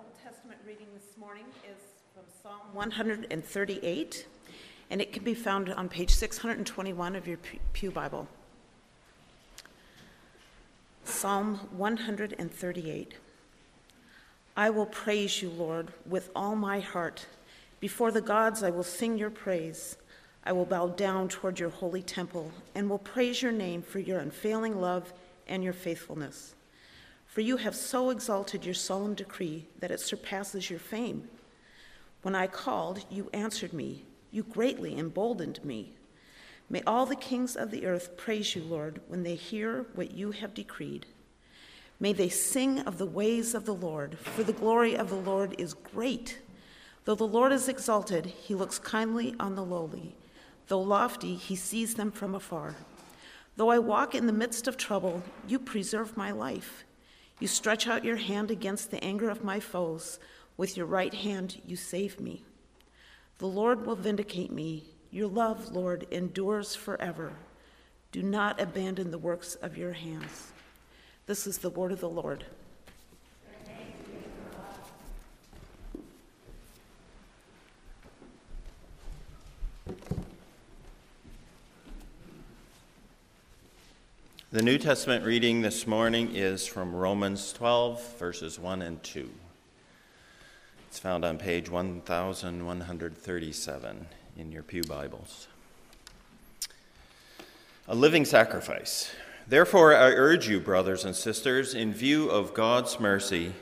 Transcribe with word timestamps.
Old 0.00 0.14
Testament 0.24 0.58
reading 0.66 0.86
this 0.94 1.18
morning 1.18 1.44
is 1.70 1.76
from 2.14 2.22
Psalm 2.42 2.72
138, 2.72 4.26
and 4.88 4.98
it 4.98 5.12
can 5.12 5.22
be 5.22 5.34
found 5.34 5.68
on 5.68 5.90
page 5.90 6.10
621 6.10 7.16
of 7.16 7.28
your 7.28 7.36
Pew 7.74 7.90
Bible. 7.90 8.26
Psalm 11.04 11.56
138. 11.76 13.14
I 14.56 14.70
will 14.70 14.86
praise 14.86 15.42
you, 15.42 15.50
Lord, 15.50 15.92
with 16.06 16.30
all 16.34 16.56
my 16.56 16.80
heart. 16.80 17.26
Before 17.78 18.10
the 18.10 18.22
gods, 18.22 18.62
I 18.62 18.70
will 18.70 18.82
sing 18.82 19.18
your 19.18 19.28
praise. 19.28 19.98
I 20.44 20.52
will 20.52 20.64
bow 20.64 20.88
down 20.88 21.28
toward 21.28 21.58
your 21.58 21.68
holy 21.68 22.02
temple 22.02 22.52
and 22.74 22.88
will 22.88 22.98
praise 22.98 23.42
your 23.42 23.52
name 23.52 23.82
for 23.82 23.98
your 23.98 24.20
unfailing 24.20 24.80
love 24.80 25.12
and 25.46 25.62
your 25.62 25.74
faithfulness. 25.74 26.54
For 27.30 27.42
you 27.42 27.58
have 27.58 27.76
so 27.76 28.10
exalted 28.10 28.64
your 28.64 28.74
solemn 28.74 29.14
decree 29.14 29.68
that 29.78 29.92
it 29.92 30.00
surpasses 30.00 30.68
your 30.68 30.80
fame. 30.80 31.28
When 32.22 32.34
I 32.34 32.48
called, 32.48 33.04
you 33.08 33.30
answered 33.32 33.72
me. 33.72 34.04
You 34.32 34.42
greatly 34.42 34.98
emboldened 34.98 35.64
me. 35.64 35.92
May 36.68 36.82
all 36.88 37.06
the 37.06 37.14
kings 37.14 37.54
of 37.54 37.70
the 37.70 37.86
earth 37.86 38.16
praise 38.16 38.56
you, 38.56 38.64
Lord, 38.64 39.00
when 39.06 39.22
they 39.22 39.36
hear 39.36 39.86
what 39.94 40.10
you 40.10 40.32
have 40.32 40.54
decreed. 40.54 41.06
May 42.00 42.12
they 42.12 42.28
sing 42.28 42.80
of 42.80 42.98
the 42.98 43.06
ways 43.06 43.54
of 43.54 43.64
the 43.64 43.74
Lord, 43.76 44.18
for 44.18 44.42
the 44.42 44.52
glory 44.52 44.96
of 44.96 45.08
the 45.08 45.14
Lord 45.14 45.54
is 45.56 45.74
great. 45.74 46.40
Though 47.04 47.14
the 47.14 47.22
Lord 47.28 47.52
is 47.52 47.68
exalted, 47.68 48.26
he 48.26 48.56
looks 48.56 48.80
kindly 48.80 49.36
on 49.38 49.54
the 49.54 49.64
lowly. 49.64 50.16
Though 50.66 50.80
lofty, 50.80 51.36
he 51.36 51.54
sees 51.54 51.94
them 51.94 52.10
from 52.10 52.34
afar. 52.34 52.74
Though 53.54 53.70
I 53.70 53.78
walk 53.78 54.16
in 54.16 54.26
the 54.26 54.32
midst 54.32 54.66
of 54.66 54.76
trouble, 54.76 55.22
you 55.46 55.60
preserve 55.60 56.16
my 56.16 56.32
life. 56.32 56.84
You 57.40 57.48
stretch 57.48 57.88
out 57.88 58.04
your 58.04 58.16
hand 58.16 58.50
against 58.50 58.90
the 58.90 59.02
anger 59.02 59.30
of 59.30 59.42
my 59.42 59.58
foes. 59.58 60.18
With 60.56 60.76
your 60.76 60.86
right 60.86 61.12
hand, 61.12 61.60
you 61.66 61.74
save 61.74 62.20
me. 62.20 62.44
The 63.38 63.46
Lord 63.46 63.86
will 63.86 63.96
vindicate 63.96 64.52
me. 64.52 64.84
Your 65.10 65.28
love, 65.28 65.72
Lord, 65.72 66.06
endures 66.10 66.74
forever. 66.74 67.32
Do 68.12 68.22
not 68.22 68.60
abandon 68.60 69.10
the 69.10 69.18
works 69.18 69.54
of 69.56 69.78
your 69.78 69.94
hands. 69.94 70.52
This 71.26 71.46
is 71.46 71.58
the 71.58 71.70
word 71.70 71.92
of 71.92 72.00
the 72.00 72.08
Lord. 72.08 72.44
The 84.52 84.62
New 84.62 84.78
Testament 84.78 85.24
reading 85.24 85.62
this 85.62 85.86
morning 85.86 86.34
is 86.34 86.66
from 86.66 86.92
Romans 86.92 87.52
12, 87.52 88.18
verses 88.18 88.58
1 88.58 88.82
and 88.82 89.00
2. 89.00 89.30
It's 90.88 90.98
found 90.98 91.24
on 91.24 91.38
page 91.38 91.70
1137 91.70 94.06
in 94.36 94.50
your 94.50 94.64
Pew 94.64 94.82
Bibles. 94.82 95.46
A 97.86 97.94
living 97.94 98.24
sacrifice. 98.24 99.14
Therefore, 99.46 99.94
I 99.94 100.10
urge 100.10 100.48
you, 100.48 100.58
brothers 100.58 101.04
and 101.04 101.14
sisters, 101.14 101.72
in 101.72 101.94
view 101.94 102.28
of 102.28 102.52
God's 102.52 102.98
mercy, 102.98 103.52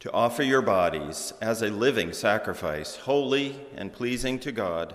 to 0.00 0.10
offer 0.12 0.42
your 0.42 0.62
bodies 0.62 1.34
as 1.42 1.60
a 1.60 1.68
living 1.68 2.14
sacrifice, 2.14 2.96
holy 2.96 3.60
and 3.76 3.92
pleasing 3.92 4.38
to 4.38 4.50
God. 4.50 4.94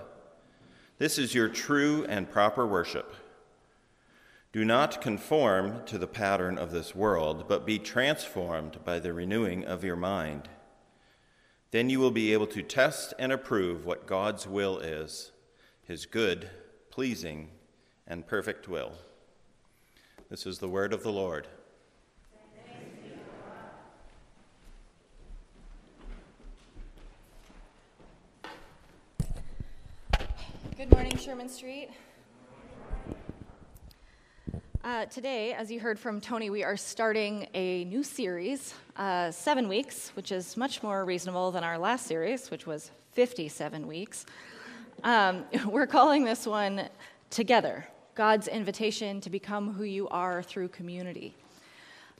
This 0.98 1.16
is 1.16 1.32
your 1.32 1.48
true 1.48 2.04
and 2.08 2.28
proper 2.28 2.66
worship. 2.66 3.14
Do 4.52 4.66
not 4.66 5.00
conform 5.00 5.82
to 5.86 5.96
the 5.96 6.06
pattern 6.06 6.58
of 6.58 6.72
this 6.72 6.94
world, 6.94 7.46
but 7.48 7.64
be 7.64 7.78
transformed 7.78 8.84
by 8.84 8.98
the 8.98 9.14
renewing 9.14 9.64
of 9.64 9.82
your 9.82 9.96
mind. 9.96 10.50
Then 11.70 11.88
you 11.88 11.98
will 11.98 12.10
be 12.10 12.34
able 12.34 12.46
to 12.48 12.60
test 12.60 13.14
and 13.18 13.32
approve 13.32 13.86
what 13.86 14.06
God's 14.06 14.46
will 14.46 14.78
is, 14.78 15.32
his 15.84 16.04
good, 16.04 16.50
pleasing, 16.90 17.48
and 18.06 18.26
perfect 18.26 18.68
will. 18.68 18.92
This 20.28 20.44
is 20.44 20.58
the 20.58 20.68
word 20.68 20.92
of 20.92 21.02
the 21.02 21.12
Lord. 21.12 21.48
Good 30.76 30.90
morning, 30.90 31.16
Sherman 31.16 31.48
Street. 31.48 31.88
Uh, 34.84 35.04
today, 35.06 35.52
as 35.52 35.70
you 35.70 35.78
heard 35.78 35.96
from 35.96 36.20
Tony, 36.20 36.50
we 36.50 36.64
are 36.64 36.76
starting 36.76 37.46
a 37.54 37.84
new 37.84 38.02
series, 38.02 38.74
uh, 38.96 39.30
seven 39.30 39.68
weeks, 39.68 40.10
which 40.16 40.32
is 40.32 40.56
much 40.56 40.82
more 40.82 41.04
reasonable 41.04 41.52
than 41.52 41.62
our 41.62 41.78
last 41.78 42.04
series, 42.04 42.50
which 42.50 42.66
was 42.66 42.90
57 43.12 43.86
weeks. 43.86 44.26
Um, 45.04 45.44
we're 45.68 45.86
calling 45.86 46.24
this 46.24 46.48
one 46.48 46.88
Together 47.30 47.86
God's 48.16 48.48
Invitation 48.48 49.20
to 49.20 49.30
Become 49.30 49.72
Who 49.72 49.84
You 49.84 50.08
Are 50.08 50.42
Through 50.42 50.68
Community. 50.68 51.36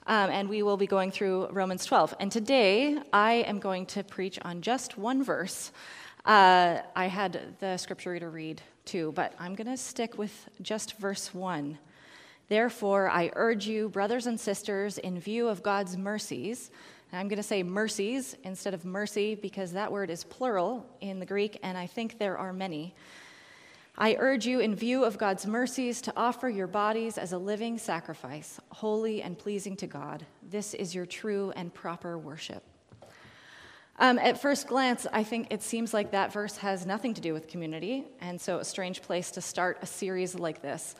Um, 0.07 0.29
and 0.29 0.47
we 0.47 0.63
will 0.63 0.77
be 0.77 0.87
going 0.87 1.11
through 1.11 1.49
Romans 1.49 1.83
12. 1.83 2.15
And 2.21 2.31
today, 2.31 2.97
I 3.11 3.33
am 3.45 3.59
going 3.59 3.87
to 3.87 4.05
preach 4.05 4.39
on 4.41 4.61
just 4.61 4.97
one 4.97 5.21
verse. 5.21 5.73
Uh, 6.23 6.77
I 6.95 7.07
had 7.07 7.57
the 7.59 7.75
scripture 7.75 8.11
reader 8.11 8.29
read 8.29 8.61
too, 8.85 9.11
but 9.17 9.33
I'm 9.37 9.53
going 9.53 9.67
to 9.67 9.75
stick 9.75 10.17
with 10.17 10.47
just 10.61 10.97
verse 10.97 11.33
1. 11.33 11.77
Therefore, 12.53 13.09
I 13.09 13.31
urge 13.35 13.65
you, 13.65 13.89
brothers 13.89 14.27
and 14.27 14.39
sisters, 14.39 14.99
in 14.99 15.19
view 15.19 15.47
of 15.47 15.63
God's 15.63 15.97
mercies, 15.97 16.69
I'm 17.11 17.27
going 17.27 17.37
to 17.37 17.41
say 17.41 17.63
mercies 17.63 18.37
instead 18.43 18.75
of 18.75 18.85
mercy 18.85 19.33
because 19.33 19.71
that 19.71 19.91
word 19.91 20.11
is 20.11 20.23
plural 20.23 20.85
in 21.01 21.19
the 21.19 21.25
Greek, 21.25 21.57
and 21.63 21.75
I 21.75 21.87
think 21.87 22.19
there 22.19 22.37
are 22.37 22.53
many. 22.53 22.93
I 23.97 24.17
urge 24.19 24.45
you, 24.45 24.59
in 24.59 24.75
view 24.75 25.03
of 25.03 25.17
God's 25.17 25.47
mercies, 25.47 25.99
to 26.01 26.13
offer 26.15 26.47
your 26.47 26.67
bodies 26.67 27.17
as 27.17 27.33
a 27.33 27.39
living 27.39 27.79
sacrifice, 27.79 28.59
holy 28.69 29.23
and 29.23 29.35
pleasing 29.35 29.75
to 29.77 29.87
God. 29.87 30.23
This 30.47 30.75
is 30.75 30.93
your 30.93 31.07
true 31.07 31.51
and 31.55 31.73
proper 31.73 32.19
worship. 32.19 32.61
Um, 33.97 34.19
at 34.19 34.39
first 34.39 34.67
glance, 34.67 35.07
I 35.11 35.23
think 35.23 35.47
it 35.49 35.63
seems 35.63 35.91
like 35.91 36.11
that 36.11 36.31
verse 36.31 36.57
has 36.57 36.85
nothing 36.85 37.15
to 37.15 37.21
do 37.21 37.33
with 37.33 37.47
community, 37.47 38.03
and 38.21 38.39
so 38.39 38.59
a 38.59 38.63
strange 38.63 39.01
place 39.01 39.31
to 39.31 39.41
start 39.41 39.79
a 39.81 39.87
series 39.87 40.35
like 40.35 40.61
this. 40.61 40.95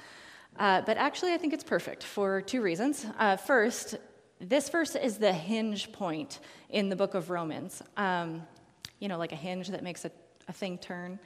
Uh, 0.58 0.82
but 0.82 0.98
actually, 0.98 1.34
I 1.34 1.38
think 1.38 1.54
it's 1.54 1.64
perfect 1.64 2.04
for 2.04 2.42
two 2.42 2.62
reasons. 2.62 3.06
Uh, 3.18 3.36
first, 3.36 3.96
this 4.40 4.70
verse 4.70 4.96
is 4.96 5.18
the 5.18 5.34
hinge 5.34 5.92
point 5.92 6.40
in 6.70 6.90
the 6.90 6.96
book 6.96 7.14
of 7.16 7.30
Romans. 7.30 7.82
Um, 7.98 8.44
you 9.00 9.08
know, 9.08 9.18
like 9.18 9.32
a 9.32 9.38
hinge 9.38 9.70
that 9.70 9.84
makes 9.84 10.06
a, 10.06 10.12
a 10.48 10.54
thing 10.54 10.78
turn. 10.78 11.20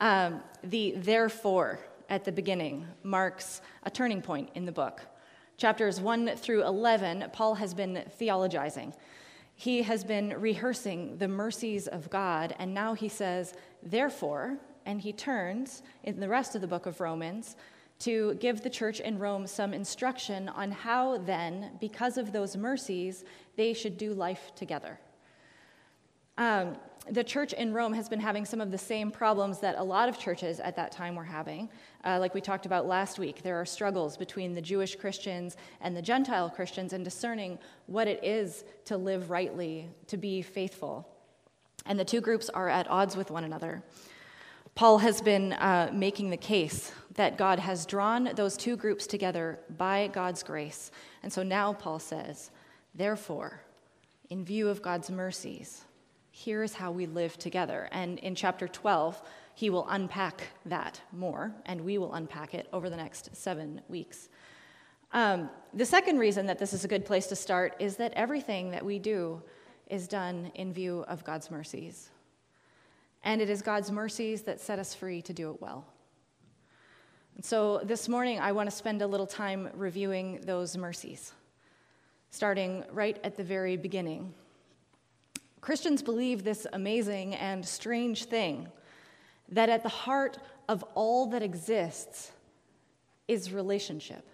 Um, 0.00 0.42
the 0.62 0.94
therefore 0.96 1.80
at 2.08 2.24
the 2.24 2.32
beginning 2.32 2.86
marks 3.02 3.60
a 3.82 3.90
turning 3.90 4.22
point 4.22 4.50
in 4.54 4.64
the 4.64 4.72
book. 4.72 5.02
Chapters 5.56 6.00
1 6.00 6.36
through 6.36 6.64
11, 6.64 7.26
Paul 7.32 7.54
has 7.54 7.74
been 7.74 8.04
theologizing. 8.18 8.94
He 9.54 9.82
has 9.82 10.04
been 10.04 10.40
rehearsing 10.40 11.18
the 11.18 11.28
mercies 11.28 11.86
of 11.86 12.08
God, 12.08 12.56
and 12.58 12.72
now 12.72 12.94
he 12.94 13.10
says, 13.10 13.52
therefore, 13.82 14.56
and 14.86 15.02
he 15.02 15.12
turns 15.12 15.82
in 16.02 16.18
the 16.18 16.28
rest 16.28 16.54
of 16.54 16.62
the 16.62 16.66
book 16.66 16.86
of 16.86 16.98
Romans 16.98 17.56
to 18.00 18.34
give 18.34 18.62
the 18.62 18.70
church 18.70 19.00
in 19.00 19.18
Rome 19.18 19.46
some 19.46 19.72
instruction 19.72 20.48
on 20.48 20.70
how, 20.70 21.18
then, 21.18 21.70
because 21.80 22.18
of 22.18 22.32
those 22.32 22.56
mercies, 22.56 23.24
they 23.56 23.72
should 23.72 23.96
do 23.96 24.14
life 24.14 24.52
together. 24.56 24.98
Um, 26.38 26.76
the 27.10 27.24
church 27.24 27.52
in 27.52 27.72
Rome 27.72 27.92
has 27.92 28.08
been 28.08 28.20
having 28.20 28.44
some 28.44 28.60
of 28.60 28.70
the 28.70 28.78
same 28.78 29.10
problems 29.10 29.60
that 29.60 29.76
a 29.76 29.82
lot 29.82 30.08
of 30.08 30.18
churches 30.18 30.60
at 30.60 30.76
that 30.76 30.92
time 30.92 31.14
were 31.14 31.24
having. 31.24 31.68
Uh, 32.04 32.18
like 32.18 32.34
we 32.34 32.40
talked 32.40 32.66
about 32.66 32.86
last 32.86 33.18
week, 33.18 33.42
there 33.42 33.60
are 33.60 33.66
struggles 33.66 34.16
between 34.16 34.54
the 34.54 34.62
Jewish 34.62 34.96
Christians 34.96 35.56
and 35.80 35.96
the 35.96 36.02
Gentile 36.02 36.48
Christians 36.48 36.92
in 36.92 37.02
discerning 37.02 37.58
what 37.86 38.06
it 38.06 38.22
is 38.22 38.64
to 38.86 38.96
live 38.96 39.30
rightly, 39.30 39.88
to 40.06 40.16
be 40.16 40.40
faithful. 40.40 41.08
And 41.84 41.98
the 41.98 42.04
two 42.04 42.20
groups 42.20 42.48
are 42.50 42.68
at 42.68 42.88
odds 42.88 43.16
with 43.16 43.30
one 43.30 43.44
another. 43.44 43.82
Paul 44.74 44.98
has 44.98 45.20
been 45.20 45.52
uh, 45.54 45.90
making 45.92 46.30
the 46.30 46.36
case 46.36 46.92
that 47.14 47.36
God 47.36 47.58
has 47.58 47.86
drawn 47.86 48.30
those 48.34 48.56
two 48.56 48.76
groups 48.76 49.06
together 49.06 49.58
by 49.76 50.08
God's 50.12 50.42
grace. 50.42 50.90
And 51.22 51.32
so 51.32 51.42
now 51.42 51.72
Paul 51.72 51.98
says, 51.98 52.50
therefore, 52.94 53.62
in 54.28 54.44
view 54.44 54.68
of 54.68 54.80
God's 54.80 55.10
mercies, 55.10 55.84
here 56.30 56.62
is 56.62 56.74
how 56.74 56.92
we 56.92 57.06
live 57.06 57.36
together. 57.36 57.88
And 57.90 58.18
in 58.20 58.34
chapter 58.34 58.68
12, 58.68 59.20
he 59.54 59.70
will 59.70 59.86
unpack 59.88 60.48
that 60.66 61.00
more, 61.12 61.52
and 61.66 61.80
we 61.80 61.98
will 61.98 62.14
unpack 62.14 62.54
it 62.54 62.68
over 62.72 62.88
the 62.88 62.96
next 62.96 63.34
seven 63.36 63.82
weeks. 63.88 64.28
Um, 65.12 65.50
the 65.74 65.84
second 65.84 66.18
reason 66.18 66.46
that 66.46 66.58
this 66.58 66.72
is 66.72 66.84
a 66.84 66.88
good 66.88 67.04
place 67.04 67.26
to 67.26 67.36
start 67.36 67.74
is 67.80 67.96
that 67.96 68.12
everything 68.14 68.70
that 68.70 68.84
we 68.84 69.00
do 69.00 69.42
is 69.88 70.06
done 70.06 70.52
in 70.54 70.72
view 70.72 71.04
of 71.08 71.24
God's 71.24 71.50
mercies. 71.50 72.10
And 73.24 73.42
it 73.42 73.50
is 73.50 73.60
God's 73.60 73.90
mercies 73.90 74.42
that 74.42 74.60
set 74.60 74.78
us 74.78 74.94
free 74.94 75.20
to 75.22 75.32
do 75.32 75.50
it 75.50 75.60
well. 75.60 75.84
And 77.36 77.44
so 77.44 77.80
this 77.84 78.08
morning, 78.08 78.38
I 78.38 78.52
want 78.52 78.68
to 78.70 78.76
spend 78.76 79.02
a 79.02 79.06
little 79.06 79.26
time 79.26 79.70
reviewing 79.74 80.40
those 80.42 80.76
mercies, 80.76 81.32
starting 82.30 82.84
right 82.92 83.18
at 83.24 83.36
the 83.36 83.44
very 83.44 83.76
beginning. 83.76 84.34
Christians 85.60 86.02
believe 86.02 86.42
this 86.42 86.66
amazing 86.72 87.34
and 87.34 87.64
strange 87.64 88.24
thing 88.24 88.68
that 89.50 89.68
at 89.68 89.82
the 89.82 89.88
heart 89.88 90.38
of 90.68 90.84
all 90.94 91.26
that 91.26 91.42
exists 91.42 92.32
is 93.26 93.52
relationship. 93.52 94.26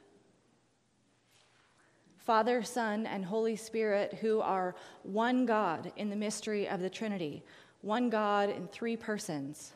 Father, 2.18 2.62
Son, 2.62 3.06
and 3.06 3.24
Holy 3.24 3.54
Spirit, 3.54 4.14
who 4.14 4.40
are 4.40 4.74
one 5.04 5.46
God 5.46 5.92
in 5.96 6.10
the 6.10 6.16
mystery 6.16 6.68
of 6.68 6.80
the 6.80 6.90
Trinity, 6.90 7.44
one 7.82 8.10
God 8.10 8.50
in 8.50 8.66
three 8.66 8.96
persons. 8.96 9.72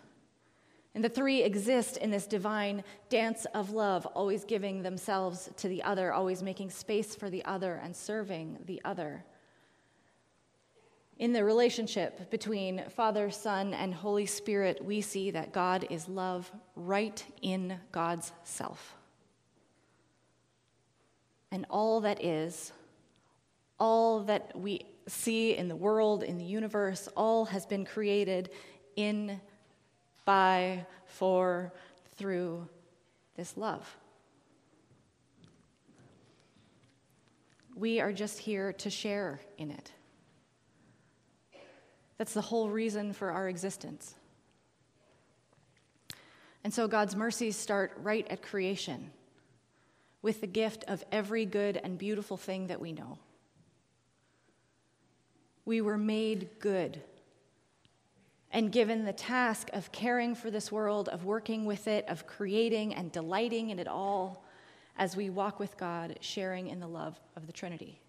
And 0.95 1.05
the 1.05 1.09
three 1.09 1.43
exist 1.43 1.99
in 1.99 2.11
this 2.11 2.27
divine 2.27 2.83
dance 3.09 3.47
of 3.55 3.71
love, 3.71 4.07
always 4.07 4.45
giving 4.45 4.83
themselves 4.83 5.49
to 5.59 5.69
the 5.69 5.83
other, 5.83 6.13
always 6.13 6.43
making 6.43 6.71
space 6.71 7.15
for 7.15 7.31
the 7.31 7.45
other 7.45 7.81
and 7.83 7.95
serving 7.95 8.59
the 8.67 8.81
other. 8.85 9.25
In 11.19 11.33
the 11.33 11.45
relationship 11.45 12.31
between 12.31 12.83
Father, 12.89 13.31
Son, 13.31 13.75
and 13.75 13.95
Holy 13.95 14.27
Spirit, 14.27 14.83
we 14.83 15.01
see 15.01 15.31
that 15.31 15.53
God 15.53 15.87
is 15.91 16.09
love 16.09 16.51
right 16.75 17.23
in 17.43 17.79
God's 17.93 18.33
self. 18.43 18.97
And 21.53 21.67
all 21.69 22.01
that 22.01 22.25
is, 22.25 22.73
all 23.79 24.21
that 24.21 24.53
we 24.59 24.87
see 25.07 25.57
in 25.57 25.69
the 25.69 25.77
world, 25.77 26.23
in 26.23 26.39
the 26.39 26.45
universe, 26.45 27.09
all 27.17 27.45
has 27.45 27.67
been 27.67 27.85
created 27.85 28.51
in, 28.97 29.41
by, 30.25 30.87
for, 31.07 31.73
through 32.17 32.69
this 33.37 33.57
love. 33.57 33.97
We 37.75 38.01
are 38.01 38.13
just 38.13 38.39
here 38.39 38.73
to 38.75 38.91
share 38.91 39.41
in 39.57 39.71
it. 39.71 39.93
That's 42.19 42.35
the 42.35 42.43
whole 42.43 42.69
reason 42.69 43.15
for 43.15 43.31
our 43.31 43.49
existence. 43.49 44.15
And 46.63 46.75
so 46.75 46.87
God's 46.87 47.17
mercies 47.17 47.57
start 47.57 47.93
right 48.03 48.27
at 48.29 48.43
creation 48.43 49.11
with 50.21 50.43
the 50.43 50.47
gift 50.47 50.85
of 50.87 51.03
every 51.11 51.47
good 51.47 51.81
and 51.83 51.97
beautiful 51.97 52.37
thing 52.37 52.67
that 52.67 52.81
we 52.81 52.93
know. 52.93 53.19
We 55.65 55.81
were 55.81 55.97
made 55.97 56.51
good 56.59 57.01
and 58.53 58.73
given 58.73 59.05
the 59.05 59.13
task 59.13 59.71
of 59.73 59.93
caring 59.93 60.35
for 60.35 60.51
this 60.51 60.73
world, 60.73 61.09
of 61.09 61.25
working 61.25 61.65
with 61.65 61.87
it, 61.87 62.09
of 62.09 62.27
creating 62.27 62.95
and 62.95 63.13
delighting 63.13 63.71
in 63.71 63.79
it 63.79 63.89
all 63.89 64.45
as 64.99 65.17
we 65.17 65.31
walk 65.31 65.61
with 65.61 65.77
God, 65.77 66.19
sharing 66.21 66.69
in 66.69 66.81
the 66.81 66.89
love 66.89 67.19
of 67.37 67.47
the 67.47 67.53
Trinity. 67.53 68.01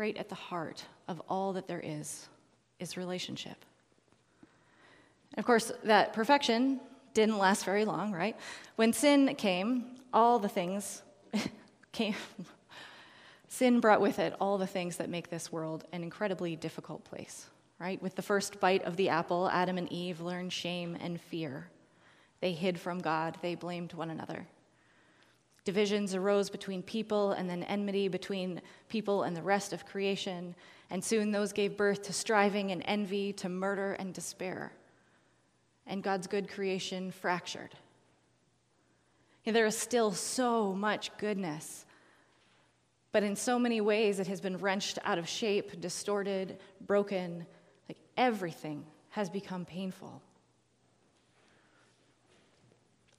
right 0.00 0.16
at 0.16 0.30
the 0.30 0.34
heart 0.34 0.82
of 1.08 1.20
all 1.28 1.52
that 1.52 1.68
there 1.68 1.82
is 1.84 2.26
is 2.78 2.96
relationship. 2.96 3.66
And 5.32 5.38
of 5.38 5.44
course, 5.44 5.70
that 5.84 6.14
perfection 6.14 6.80
didn't 7.12 7.36
last 7.36 7.66
very 7.66 7.84
long, 7.84 8.10
right? 8.10 8.34
When 8.76 8.94
sin 8.94 9.34
came, 9.34 9.84
all 10.10 10.38
the 10.38 10.48
things 10.48 11.02
came. 11.92 12.14
Sin 13.50 13.80
brought 13.80 14.00
with 14.00 14.18
it 14.18 14.34
all 14.40 14.56
the 14.56 14.66
things 14.66 14.96
that 14.96 15.10
make 15.10 15.28
this 15.28 15.52
world 15.52 15.84
an 15.92 16.02
incredibly 16.02 16.56
difficult 16.56 17.04
place, 17.04 17.50
right? 17.78 18.00
With 18.00 18.14
the 18.14 18.22
first 18.22 18.60
bite 18.60 18.84
of 18.84 18.96
the 18.96 19.10
apple, 19.10 19.50
Adam 19.50 19.76
and 19.76 19.92
Eve 19.92 20.20
learned 20.20 20.52
shame 20.52 20.96
and 21.00 21.20
fear. 21.20 21.66
They 22.40 22.52
hid 22.52 22.80
from 22.80 23.00
God, 23.00 23.36
they 23.42 23.56
blamed 23.56 23.92
one 23.92 24.08
another. 24.08 24.46
Divisions 25.64 26.14
arose 26.14 26.48
between 26.48 26.82
people, 26.82 27.32
and 27.32 27.50
then 27.50 27.64
enmity 27.64 28.08
between 28.08 28.62
people 28.88 29.24
and 29.24 29.36
the 29.36 29.42
rest 29.42 29.72
of 29.72 29.84
creation. 29.84 30.54
And 30.88 31.04
soon 31.04 31.30
those 31.30 31.52
gave 31.52 31.76
birth 31.76 32.02
to 32.02 32.12
striving 32.12 32.70
and 32.70 32.82
envy, 32.86 33.32
to 33.34 33.48
murder 33.48 33.92
and 33.94 34.14
despair. 34.14 34.72
And 35.86 36.02
God's 36.02 36.26
good 36.26 36.48
creation 36.48 37.10
fractured. 37.10 37.74
And 39.44 39.54
there 39.54 39.66
is 39.66 39.76
still 39.76 40.12
so 40.12 40.72
much 40.72 41.10
goodness, 41.18 41.84
but 43.12 43.22
in 43.22 43.34
so 43.34 43.58
many 43.58 43.80
ways 43.80 44.20
it 44.20 44.26
has 44.26 44.40
been 44.40 44.56
wrenched 44.58 44.98
out 45.04 45.18
of 45.18 45.28
shape, 45.28 45.80
distorted, 45.80 46.58
broken. 46.86 47.46
Like 47.88 47.98
everything 48.16 48.84
has 49.10 49.28
become 49.28 49.64
painful. 49.64 50.22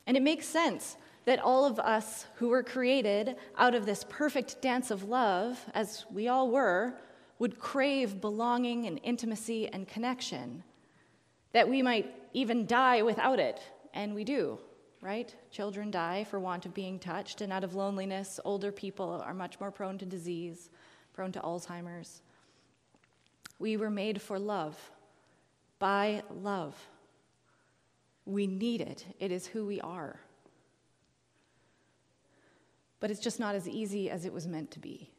And 0.08 0.18
it 0.18 0.24
makes 0.24 0.46
sense 0.46 0.98
that 1.26 1.40
all 1.40 1.66
of 1.66 1.80
us 1.80 2.26
who 2.36 2.50
were 2.50 2.64
created 2.64 3.36
out 3.58 3.76
of 3.76 3.86
this 3.86 4.06
perfect 4.10 4.62
dance 4.62 4.92
of 4.92 5.04
love, 5.04 5.60
as 5.74 6.06
we 6.12 6.28
all 6.28 6.50
were, 6.50 6.96
would 7.38 7.60
crave 7.60 8.22
belonging 8.22 8.88
and 8.88 9.00
intimacy 9.04 9.68
and 9.68 9.88
connection, 9.88 10.64
that 11.54 11.70
we 11.70 11.82
might 11.82 12.14
even 12.34 12.66
die 12.66 13.02
without 13.02 13.40
it, 13.40 13.60
and 13.94 14.16
we 14.16 14.24
do, 14.24 14.58
right? 15.02 15.36
Children 15.50 15.92
die 15.92 16.24
for 16.24 16.40
want 16.40 16.66
of 16.66 16.74
being 16.74 17.00
touched, 17.00 17.42
and 17.42 17.52
out 17.52 17.64
of 17.64 17.76
loneliness, 17.76 18.40
older 18.46 18.72
people 18.72 19.22
are 19.26 19.34
much 19.34 19.60
more 19.60 19.72
prone 19.72 19.98
to 19.98 20.06
disease, 20.06 20.70
prone 21.14 21.32
to 21.32 21.40
Alzheimer's. 21.40 22.22
We 23.60 23.78
were 23.78 23.90
made 23.90 24.22
for 24.22 24.40
love, 24.40 24.78
by 25.80 26.24
love. 26.30 26.76
We 28.26 28.48
need 28.48 28.82
it, 28.82 29.06
it 29.20 29.32
is 29.32 29.48
who 29.48 29.66
we 29.66 29.82
are 29.82 30.20
but 33.02 33.10
it's 33.12 33.20
just 33.20 33.40
not 33.40 33.56
as 33.56 33.68
easy 33.68 34.10
as 34.10 34.24
it 34.24 34.32
was 34.32 34.48
meant 34.48 34.72
to 34.72 34.80
be. 34.80 35.10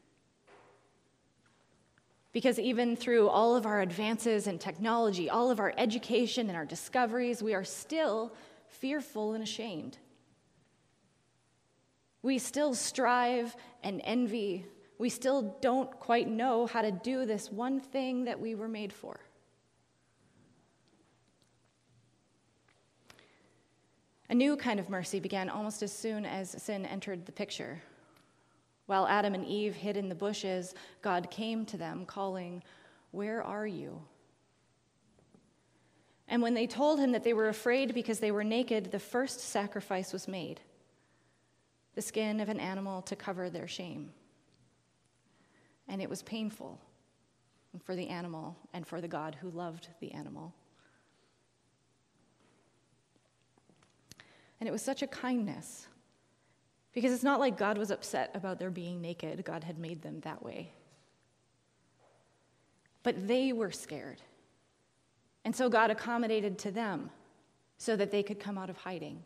Because 2.31 2.57
even 2.57 2.95
through 2.95 3.27
all 3.27 3.55
of 3.55 3.67
our 3.67 3.81
advances 3.81 4.47
in 4.47 4.57
technology, 4.57 5.29
all 5.29 5.51
of 5.51 5.59
our 5.59 5.73
education 5.77 6.47
and 6.47 6.57
our 6.57 6.65
discoveries, 6.65 7.43
we 7.43 7.53
are 7.53 7.65
still 7.65 8.33
fearful 8.73 9.33
and 9.33 9.43
ashamed. 9.43 9.97
We 12.21 12.37
still 12.39 12.73
strive 12.73 13.55
and 13.83 14.01
envy. 14.03 14.65
We 14.97 15.09
still 15.09 15.57
don't 15.61 15.91
quite 15.99 16.27
know 16.27 16.65
how 16.65 16.81
to 16.81 16.91
do 16.91 17.25
this 17.25 17.51
one 17.51 17.79
thing 17.79 18.25
that 18.25 18.39
we 18.39 18.55
were 18.55 18.69
made 18.69 18.93
for. 18.93 19.19
A 24.29 24.35
new 24.35 24.55
kind 24.55 24.79
of 24.79 24.89
mercy 24.89 25.19
began 25.19 25.49
almost 25.49 25.83
as 25.83 25.91
soon 25.91 26.25
as 26.25 26.61
sin 26.63 26.85
entered 26.85 27.25
the 27.25 27.31
picture. 27.31 27.81
While 28.85 29.07
Adam 29.07 29.33
and 29.33 29.45
Eve 29.45 29.75
hid 29.75 29.97
in 29.97 30.09
the 30.09 30.15
bushes, 30.15 30.73
God 31.01 31.29
came 31.29 31.65
to 31.67 31.77
them, 31.77 32.05
calling, 32.05 32.63
Where 33.11 33.43
are 33.43 33.67
you? 33.67 34.01
And 36.27 36.41
when 36.41 36.53
they 36.53 36.67
told 36.67 36.99
him 36.99 37.11
that 37.11 37.23
they 37.23 37.33
were 37.33 37.49
afraid 37.49 37.93
because 37.93 38.19
they 38.19 38.31
were 38.31 38.43
naked, 38.43 38.91
the 38.91 38.99
first 38.99 39.39
sacrifice 39.39 40.13
was 40.13 40.27
made 40.27 40.61
the 41.95 42.01
skin 42.01 42.39
of 42.39 42.49
an 42.49 42.59
animal 42.59 43.03
to 43.03 43.15
cover 43.15 43.51
their 43.51 43.67
shame. 43.67 44.09
And 45.87 46.01
it 46.01 46.09
was 46.09 46.23
painful 46.23 46.79
for 47.83 47.95
the 47.95 48.09
animal 48.09 48.57
and 48.73 48.87
for 48.87 48.99
the 48.99 49.07
God 49.07 49.37
who 49.39 49.51
loved 49.51 49.89
the 49.99 50.11
animal. 50.11 50.53
And 54.59 54.67
it 54.67 54.71
was 54.71 54.81
such 54.81 55.01
a 55.01 55.07
kindness 55.07 55.87
because 56.93 57.11
it's 57.11 57.23
not 57.23 57.39
like 57.39 57.57
God 57.57 57.77
was 57.77 57.91
upset 57.91 58.31
about 58.33 58.59
their 58.59 58.69
being 58.69 59.01
naked, 59.01 59.43
God 59.43 59.63
had 59.63 59.77
made 59.77 60.01
them 60.01 60.19
that 60.21 60.43
way. 60.43 60.71
But 63.01 63.27
they 63.27 63.51
were 63.51 63.71
scared. 63.71 64.21
And 65.45 65.55
so 65.55 65.69
God 65.69 65.91
accommodated 65.91 66.57
to 66.59 66.71
them 66.71 67.09
so 67.77 67.95
that 67.95 68.11
they 68.11 68.23
could 68.23 68.39
come 68.39 68.57
out 68.57 68.69
of 68.69 68.77
hiding. 68.77 69.23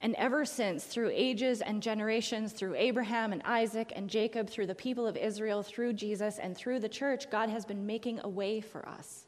And 0.00 0.16
ever 0.16 0.44
since, 0.44 0.84
through 0.84 1.12
ages 1.14 1.60
and 1.60 1.80
generations, 1.80 2.52
through 2.52 2.74
Abraham 2.74 3.32
and 3.32 3.40
Isaac 3.44 3.92
and 3.94 4.10
Jacob, 4.10 4.50
through 4.50 4.66
the 4.66 4.74
people 4.74 5.06
of 5.06 5.16
Israel, 5.16 5.62
through 5.62 5.92
Jesus, 5.92 6.40
and 6.40 6.56
through 6.56 6.80
the 6.80 6.88
church, 6.88 7.30
God 7.30 7.48
has 7.48 7.64
been 7.64 7.86
making 7.86 8.18
a 8.24 8.28
way 8.28 8.60
for 8.60 8.88
us. 8.88 9.26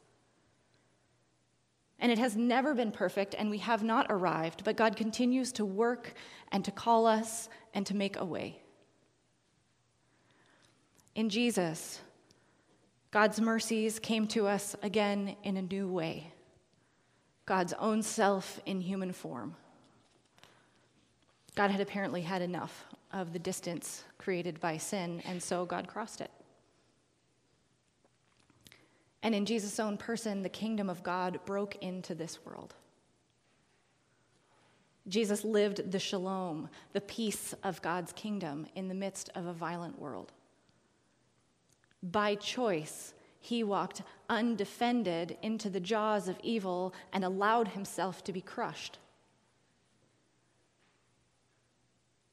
And 2.00 2.10
it 2.10 2.18
has 2.18 2.36
never 2.36 2.74
been 2.74 2.90
perfect, 2.90 3.36
and 3.38 3.50
we 3.50 3.58
have 3.58 3.84
not 3.84 4.06
arrived, 4.10 4.64
but 4.64 4.76
God 4.76 4.96
continues 4.96 5.52
to 5.52 5.64
work 5.64 6.14
and 6.50 6.64
to 6.64 6.72
call 6.72 7.06
us 7.06 7.48
and 7.72 7.86
to 7.86 7.94
make 7.94 8.16
a 8.16 8.24
way. 8.24 8.60
In 11.14 11.28
Jesus, 11.28 12.00
God's 13.14 13.40
mercies 13.40 14.00
came 14.00 14.26
to 14.26 14.48
us 14.48 14.74
again 14.82 15.36
in 15.44 15.56
a 15.56 15.62
new 15.62 15.86
way 15.86 16.32
God's 17.46 17.72
own 17.74 18.02
self 18.02 18.60
in 18.66 18.80
human 18.80 19.12
form. 19.12 19.54
God 21.54 21.70
had 21.70 21.80
apparently 21.80 22.22
had 22.22 22.42
enough 22.42 22.86
of 23.12 23.32
the 23.32 23.38
distance 23.38 24.02
created 24.18 24.58
by 24.58 24.78
sin, 24.78 25.22
and 25.26 25.40
so 25.40 25.64
God 25.64 25.86
crossed 25.86 26.22
it. 26.22 26.30
And 29.22 29.32
in 29.32 29.46
Jesus' 29.46 29.78
own 29.78 29.96
person, 29.96 30.42
the 30.42 30.48
kingdom 30.48 30.90
of 30.90 31.04
God 31.04 31.38
broke 31.44 31.76
into 31.76 32.16
this 32.16 32.44
world. 32.44 32.74
Jesus 35.06 35.44
lived 35.44 35.92
the 35.92 36.00
shalom, 36.00 36.68
the 36.92 37.00
peace 37.00 37.54
of 37.62 37.80
God's 37.80 38.12
kingdom 38.12 38.66
in 38.74 38.88
the 38.88 38.94
midst 38.94 39.30
of 39.36 39.46
a 39.46 39.52
violent 39.52 40.00
world. 40.00 40.32
By 42.04 42.34
choice, 42.34 43.14
he 43.40 43.64
walked 43.64 44.02
undefended 44.28 45.38
into 45.40 45.70
the 45.70 45.80
jaws 45.80 46.28
of 46.28 46.38
evil 46.42 46.92
and 47.14 47.24
allowed 47.24 47.68
himself 47.68 48.22
to 48.24 48.32
be 48.32 48.42
crushed. 48.42 48.98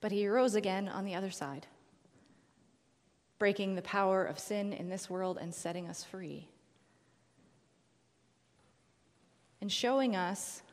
But 0.02 0.12
he 0.12 0.28
rose 0.28 0.56
again 0.56 0.90
on 0.90 1.06
the 1.06 1.16
other 1.16 1.32
side, 1.32 1.68
breaking 3.40 3.76
the 3.76 3.82
power 3.82 4.26
of 4.26 4.40
sin 4.40 4.74
in 4.74 4.90
this 4.90 5.10
world 5.10 5.38
and 5.40 5.56
setting 5.56 5.88
us 5.88 6.04
free. 6.04 6.50
And 9.62 9.72
showing 9.72 10.18
us 10.18 10.64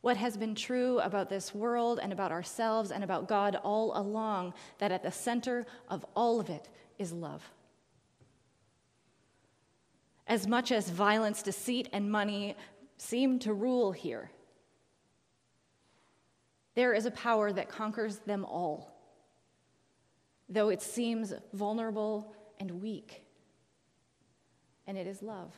what 0.00 0.16
has 0.16 0.36
been 0.36 0.54
true 0.54 0.98
about 1.00 1.28
this 1.28 1.54
world 1.54 2.00
and 2.02 2.12
about 2.12 2.32
ourselves 2.32 2.90
and 2.90 3.04
about 3.04 3.28
God 3.28 3.56
all 3.62 3.96
along 3.96 4.54
that 4.78 4.90
at 4.90 5.02
the 5.02 5.12
center 5.12 5.66
of 5.88 6.04
all 6.16 6.40
of 6.40 6.50
it 6.50 6.68
is 6.98 7.12
love. 7.12 7.48
As 10.28 10.46
much 10.46 10.70
as 10.70 10.90
violence, 10.90 11.42
deceit, 11.42 11.88
and 11.92 12.10
money 12.10 12.54
seem 12.98 13.38
to 13.40 13.54
rule 13.54 13.92
here, 13.92 14.30
there 16.74 16.92
is 16.92 17.06
a 17.06 17.10
power 17.10 17.50
that 17.50 17.68
conquers 17.68 18.18
them 18.18 18.44
all, 18.44 18.94
though 20.48 20.68
it 20.68 20.82
seems 20.82 21.32
vulnerable 21.54 22.34
and 22.60 22.82
weak, 22.82 23.24
and 24.86 24.98
it 24.98 25.06
is 25.06 25.22
love. 25.22 25.52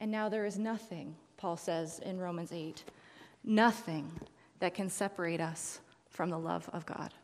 And 0.00 0.12
now 0.12 0.28
there 0.28 0.44
is 0.44 0.58
nothing, 0.58 1.16
Paul 1.38 1.56
says 1.56 1.98
in 2.00 2.18
Romans 2.18 2.52
8, 2.52 2.84
nothing 3.42 4.12
that 4.60 4.74
can 4.74 4.88
separate 4.88 5.40
us 5.40 5.80
from 6.10 6.30
the 6.30 6.38
love 6.38 6.68
of 6.72 6.86
God. 6.86 7.14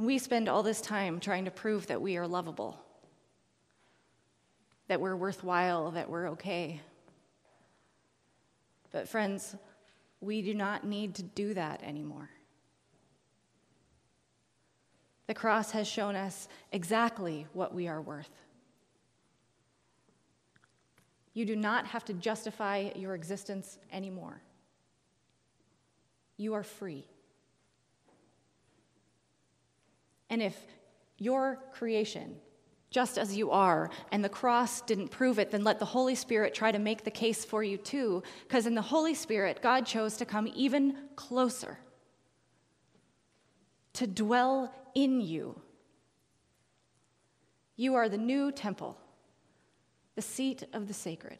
We 0.00 0.16
spend 0.16 0.48
all 0.48 0.62
this 0.62 0.80
time 0.80 1.20
trying 1.20 1.44
to 1.44 1.50
prove 1.50 1.88
that 1.88 2.00
we 2.00 2.16
are 2.16 2.26
lovable, 2.26 2.80
that 4.88 4.98
we're 4.98 5.14
worthwhile, 5.14 5.90
that 5.90 6.08
we're 6.08 6.30
okay. 6.30 6.80
But, 8.92 9.10
friends, 9.10 9.54
we 10.22 10.40
do 10.40 10.54
not 10.54 10.86
need 10.86 11.16
to 11.16 11.22
do 11.22 11.52
that 11.52 11.82
anymore. 11.82 12.30
The 15.26 15.34
cross 15.34 15.70
has 15.72 15.86
shown 15.86 16.16
us 16.16 16.48
exactly 16.72 17.46
what 17.52 17.74
we 17.74 17.86
are 17.86 18.00
worth. 18.00 18.30
You 21.34 21.44
do 21.44 21.56
not 21.56 21.86
have 21.88 22.06
to 22.06 22.14
justify 22.14 22.90
your 22.96 23.14
existence 23.14 23.78
anymore. 23.92 24.40
You 26.38 26.54
are 26.54 26.62
free. 26.62 27.04
And 30.30 30.40
if 30.40 30.56
your 31.18 31.58
creation, 31.72 32.36
just 32.90 33.18
as 33.18 33.36
you 33.36 33.50
are, 33.50 33.90
and 34.10 34.24
the 34.24 34.28
cross 34.28 34.80
didn't 34.80 35.08
prove 35.08 35.38
it, 35.38 35.50
then 35.50 35.64
let 35.64 35.78
the 35.78 35.84
Holy 35.84 36.14
Spirit 36.14 36.54
try 36.54 36.72
to 36.72 36.78
make 36.78 37.04
the 37.04 37.10
case 37.10 37.44
for 37.44 37.62
you 37.62 37.76
too, 37.76 38.22
because 38.48 38.66
in 38.66 38.74
the 38.74 38.82
Holy 38.82 39.14
Spirit, 39.14 39.60
God 39.60 39.84
chose 39.84 40.16
to 40.16 40.24
come 40.24 40.48
even 40.54 40.96
closer 41.16 41.78
to 43.92 44.06
dwell 44.06 44.72
in 44.94 45.20
you. 45.20 45.60
You 47.76 47.94
are 47.94 48.08
the 48.08 48.18
new 48.18 48.52
temple, 48.52 48.98
the 50.14 50.22
seat 50.22 50.64
of 50.72 50.86
the 50.86 50.94
sacred. 50.94 51.38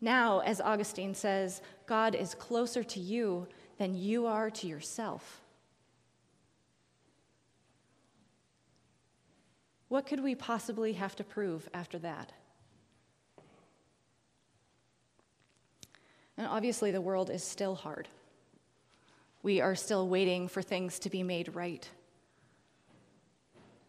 Now, 0.00 0.40
as 0.40 0.60
Augustine 0.60 1.14
says, 1.14 1.60
God 1.86 2.14
is 2.14 2.34
closer 2.34 2.82
to 2.82 3.00
you 3.00 3.46
than 3.78 3.94
you 3.94 4.26
are 4.26 4.50
to 4.50 4.66
yourself. 4.66 5.39
What 9.90 10.06
could 10.06 10.22
we 10.22 10.36
possibly 10.36 10.92
have 10.92 11.16
to 11.16 11.24
prove 11.24 11.68
after 11.74 11.98
that? 11.98 12.32
And 16.38 16.46
obviously, 16.46 16.92
the 16.92 17.00
world 17.00 17.28
is 17.28 17.42
still 17.42 17.74
hard. 17.74 18.06
We 19.42 19.60
are 19.60 19.74
still 19.74 20.06
waiting 20.06 20.46
for 20.46 20.62
things 20.62 21.00
to 21.00 21.10
be 21.10 21.24
made 21.24 21.56
right. 21.56 21.88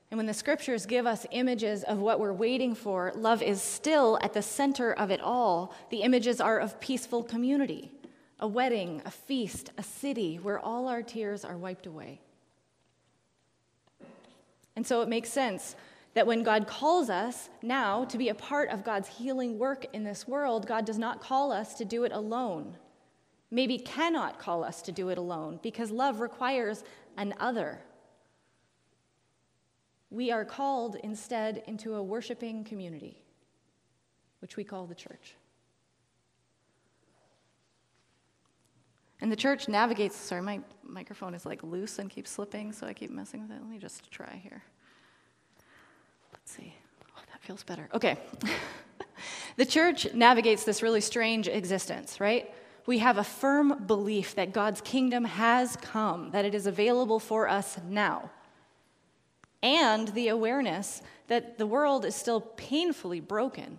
And 0.09 0.17
when 0.17 0.25
the 0.25 0.33
scriptures 0.33 0.87
give 0.87 1.05
us 1.05 1.27
images 1.29 1.83
of 1.83 1.99
what 1.99 2.19
we're 2.19 2.33
waiting 2.33 2.73
for, 2.73 3.11
love 3.15 3.43
is 3.43 3.61
still 3.61 4.17
at 4.23 4.33
the 4.33 4.41
center 4.41 4.93
of 4.93 5.11
it 5.11 5.21
all. 5.21 5.75
The 5.91 6.01
images 6.01 6.41
are 6.41 6.57
of 6.57 6.79
peaceful 6.79 7.21
community, 7.21 7.91
a 8.39 8.47
wedding, 8.47 9.03
a 9.05 9.11
feast, 9.11 9.69
a 9.77 9.83
city 9.83 10.37
where 10.37 10.59
all 10.59 10.87
our 10.87 11.03
tears 11.03 11.45
are 11.45 11.57
wiped 11.57 11.85
away. 11.85 12.21
And 14.75 14.87
so 14.87 15.03
it 15.03 15.07
makes 15.07 15.29
sense 15.29 15.75
that 16.13 16.27
when 16.27 16.43
God 16.43 16.67
calls 16.67 17.09
us 17.09 17.49
now 17.61 18.05
to 18.05 18.17
be 18.17 18.29
a 18.29 18.35
part 18.35 18.69
of 18.69 18.83
God's 18.83 19.07
healing 19.07 19.57
work 19.57 19.85
in 19.93 20.03
this 20.03 20.27
world, 20.27 20.67
God 20.67 20.85
does 20.85 20.97
not 20.97 21.21
call 21.21 21.51
us 21.51 21.73
to 21.75 21.85
do 21.85 22.03
it 22.03 22.11
alone 22.11 22.77
maybe 23.51 23.77
cannot 23.77 24.39
call 24.39 24.63
us 24.63 24.81
to 24.83 24.91
do 24.91 25.09
it 25.09 25.17
alone 25.17 25.59
because 25.61 25.91
love 25.91 26.21
requires 26.21 26.83
an 27.17 27.35
other. 27.39 27.81
We 30.09 30.31
are 30.31 30.45
called 30.45 30.95
instead 31.03 31.63
into 31.67 31.95
a 31.95 32.03
worshiping 32.03 32.63
community, 32.63 33.21
which 34.39 34.55
we 34.55 34.63
call 34.63 34.87
the 34.87 34.95
church. 34.95 35.35
And 39.19 39.31
the 39.31 39.35
church 39.35 39.67
navigates, 39.67 40.15
sorry, 40.15 40.41
my 40.41 40.61
microphone 40.83 41.35
is 41.35 41.45
like 41.45 41.61
loose 41.61 41.99
and 41.99 42.09
keeps 42.09 42.31
slipping, 42.31 42.71
so 42.71 42.87
I 42.87 42.93
keep 42.93 43.11
messing 43.11 43.41
with 43.43 43.51
it. 43.51 43.61
Let 43.61 43.69
me 43.69 43.77
just 43.77 44.09
try 44.09 44.41
here. 44.41 44.63
Let's 46.43 46.57
see. 46.57 46.73
Oh, 47.15 47.21
that 47.31 47.41
feels 47.41 47.63
better. 47.63 47.89
Okay. 47.93 48.17
the 49.57 49.65
church 49.65 50.13
navigates 50.13 50.63
this 50.63 50.81
really 50.81 51.01
strange 51.01 51.47
existence, 51.47 52.19
right? 52.19 52.51
we 52.85 52.99
have 52.99 53.17
a 53.17 53.23
firm 53.23 53.85
belief 53.85 54.35
that 54.35 54.53
God's 54.53 54.81
kingdom 54.81 55.25
has 55.25 55.75
come, 55.77 56.31
that 56.31 56.45
it 56.45 56.55
is 56.55 56.67
available 56.67 57.19
for 57.19 57.47
us 57.47 57.77
now, 57.87 58.31
and 59.61 60.07
the 60.09 60.29
awareness 60.29 61.01
that 61.27 61.57
the 61.57 61.67
world 61.67 62.03
is 62.05 62.15
still 62.15 62.41
painfully 62.41 63.19
broken. 63.19 63.77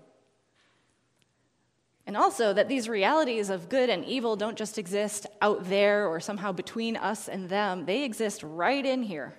And 2.06 2.16
also 2.16 2.52
that 2.52 2.68
these 2.68 2.88
realities 2.88 3.50
of 3.50 3.68
good 3.68 3.88
and 3.88 4.04
evil 4.04 4.36
don't 4.36 4.58
just 4.58 4.78
exist 4.78 5.26
out 5.40 5.68
there 5.68 6.06
or 6.06 6.18
somehow 6.18 6.52
between 6.52 6.96
us 6.96 7.28
and 7.28 7.48
them, 7.48 7.86
they 7.86 8.04
exist 8.04 8.42
right 8.42 8.84
in 8.84 9.02
here, 9.02 9.34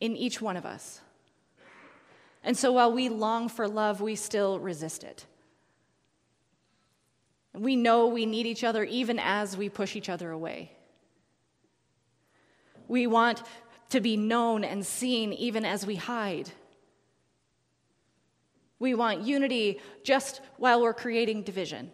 in 0.00 0.16
each 0.16 0.40
one 0.40 0.56
of 0.56 0.64
us. 0.64 1.00
And 2.42 2.56
so 2.56 2.72
while 2.72 2.92
we 2.92 3.08
long 3.08 3.48
for 3.48 3.68
love, 3.68 4.00
we 4.00 4.14
still 4.14 4.58
resist 4.58 5.04
it. 5.04 5.26
We 7.52 7.76
know 7.76 8.06
we 8.06 8.26
need 8.26 8.46
each 8.46 8.62
other 8.62 8.84
even 8.84 9.18
as 9.18 9.56
we 9.56 9.68
push 9.68 9.96
each 9.96 10.08
other 10.08 10.30
away. 10.30 10.72
We 12.86 13.06
want 13.06 13.42
to 13.90 14.00
be 14.00 14.16
known 14.16 14.64
and 14.64 14.84
seen 14.86 15.32
even 15.32 15.64
as 15.64 15.84
we 15.84 15.96
hide. 15.96 16.50
We 18.78 18.94
want 18.94 19.22
unity 19.22 19.80
just 20.04 20.40
while 20.56 20.80
we're 20.80 20.94
creating 20.94 21.42
division. 21.42 21.90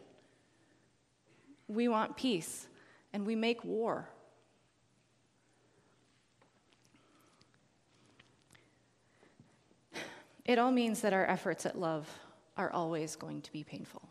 We 1.67 1.89
want 1.89 2.17
peace, 2.17 2.67
and 3.13 3.27
we 3.27 3.35
make 3.35 3.65
war. 3.65 4.09
It 10.45 10.59
all 10.59 10.71
means 10.71 11.01
that 11.01 11.13
our 11.13 11.25
efforts 11.27 11.65
at 11.65 11.79
love 11.79 12.09
are 12.57 12.71
always 12.71 13.17
going 13.17 13.43
to 13.43 13.53
be 13.53 13.65
painful. 13.65 14.03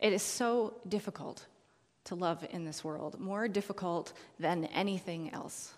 It 0.00 0.12
is 0.12 0.22
so 0.22 0.74
difficult 0.88 1.46
to 2.04 2.14
love 2.14 2.44
in 2.50 2.64
this 2.64 2.82
world, 2.82 3.20
more 3.20 3.46
difficult 3.46 4.12
than 4.38 4.64
anything 4.66 5.32
else. 5.32 5.74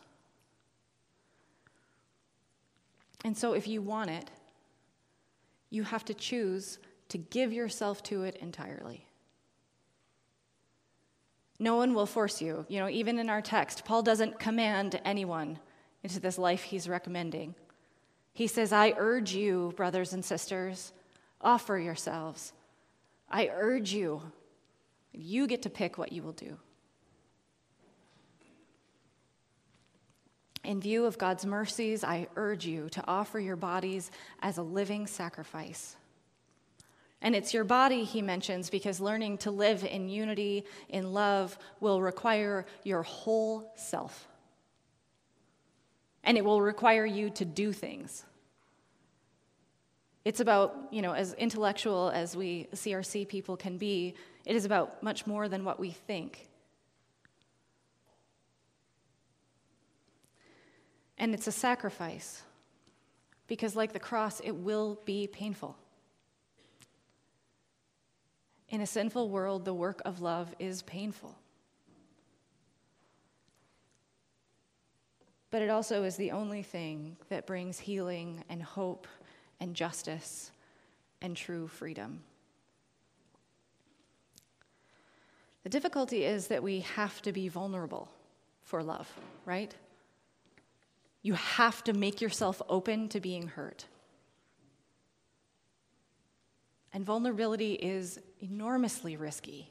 And 3.25 3.37
so, 3.37 3.53
if 3.53 3.69
you 3.69 3.83
want 3.83 4.11
it, 4.11 4.31
you 5.71 5.83
have 5.85 6.05
to 6.07 6.15
choose 6.15 6.79
to 7.09 7.19
give 7.19 7.53
yourself 7.53 8.03
to 8.05 8.23
it 8.23 8.37
entirely. 8.37 9.07
No 11.59 11.77
one 11.77 11.95
will 11.95 12.07
force 12.07 12.43
you. 12.43 12.67
You 12.69 12.81
know, 12.81 12.89
even 12.89 13.19
in 13.19 13.29
our 13.29 13.43
text, 13.43 13.85
Paul 13.85 14.03
doesn't 14.03 14.41
command 14.41 15.01
anyone 15.05 15.59
into 16.03 16.21
this 16.21 16.39
life 16.39 16.63
he's 16.63 16.89
recommending. 16.89 17.55
He 18.33 18.47
says, 18.47 18.73
I 18.73 18.95
urge 18.97 19.35
you, 19.35 19.73
brothers 19.77 20.13
and 20.13 20.25
sisters, 20.25 20.93
offer 21.41 21.79
yourselves 21.79 22.53
I 23.33 23.49
urge 23.51 23.95
you, 23.95 24.21
you 25.13 25.47
get 25.47 25.63
to 25.63 25.71
pick 25.71 25.97
what 25.97 26.13
you 26.13 26.23
will 26.23 26.33
do. 26.33 26.59
In 30.65 30.81
view 30.81 31.07
of 31.07 31.19
God's 31.19 31.47
mercies, 31.47 32.05
I 32.05 32.29
urge 32.37 32.67
you 32.67 32.89
to 32.91 33.03
offer 33.09 33.41
your 33.41 33.57
bodies 33.57 34.11
as 34.43 34.59
a 34.59 34.63
living 34.63 35.07
sacrifice. 35.07 35.97
And 37.23 37.35
it's 37.35 37.55
your 37.55 37.65
body, 37.65 38.05
he 38.05 38.21
mentions, 38.21 38.69
because 38.69 39.01
learning 39.01 39.39
to 39.39 39.51
live 39.51 39.83
in 39.85 40.09
unity, 40.09 40.67
in 40.89 41.13
love, 41.13 41.57
will 41.81 42.03
require 42.03 42.67
your 42.85 43.03
whole 43.03 43.73
self. 43.77 44.29
And 46.25 46.39
it 46.39 46.45
will 46.45 46.63
require 46.63 47.05
you 47.05 47.31
to 47.31 47.45
do 47.45 47.73
things. 47.73 48.25
It's 50.25 50.39
about, 50.39 50.89
you 50.93 51.03
know, 51.03 51.13
as 51.15 51.35
intellectual 51.35 52.11
as 52.15 52.37
we 52.37 52.69
CRC 52.73 53.27
people 53.29 53.57
can 53.57 53.77
be, 53.77 54.15
it 54.45 54.55
is 54.55 54.65
about 54.65 55.03
much 55.03 55.27
more 55.27 55.49
than 55.49 55.65
what 55.65 55.81
we 55.81 55.91
think. 55.91 56.49
And 61.19 61.35
it's 61.35 61.47
a 61.47 61.53
sacrifice, 61.53 62.43
because 63.47 63.77
like 63.77 63.93
the 63.93 64.01
cross, 64.01 64.41
it 64.41 64.53
will 64.53 65.01
be 65.05 65.27
painful. 65.27 65.77
In 68.69 68.81
a 68.81 68.87
sinful 68.87 69.29
world, 69.29 69.65
the 69.65 69.75
work 69.75 70.01
of 70.05 70.21
love 70.21 70.55
is 70.59 70.83
painful. 70.83 71.37
But 75.53 75.61
it 75.61 75.69
also 75.69 76.03
is 76.03 76.17
the 76.17 76.31
only 76.31 76.63
thing 76.63 77.19
that 77.29 77.47
brings 77.47 77.79
healing 77.79 78.43
and 78.49 78.63
hope 78.63 79.07
and 79.61 79.77
justice 79.77 80.51
and 81.21 81.37
true 81.37 81.69
freedom. 81.69 82.23
The 85.63 85.69
difficulty 85.69 86.25
is 86.25 86.47
that 86.49 86.63
we 86.63 86.81
have 86.81 87.21
to 87.23 87.33
be 87.33 87.49
vulnerable 87.49 88.09
for 88.63 88.83
love, 88.83 89.13
right? 89.45 89.73
You 91.21 91.35
have 91.35 91.85
to 91.85 91.93
make 91.93 92.23
yourself 92.23 92.63
open 92.71 93.11
to 93.11 93.21
being 93.21 93.49
hurt. 93.49 93.85
And 96.95 97.05
vulnerability 97.05 97.75
is 97.75 98.19
enormously 98.41 99.19
risky. 99.19 99.71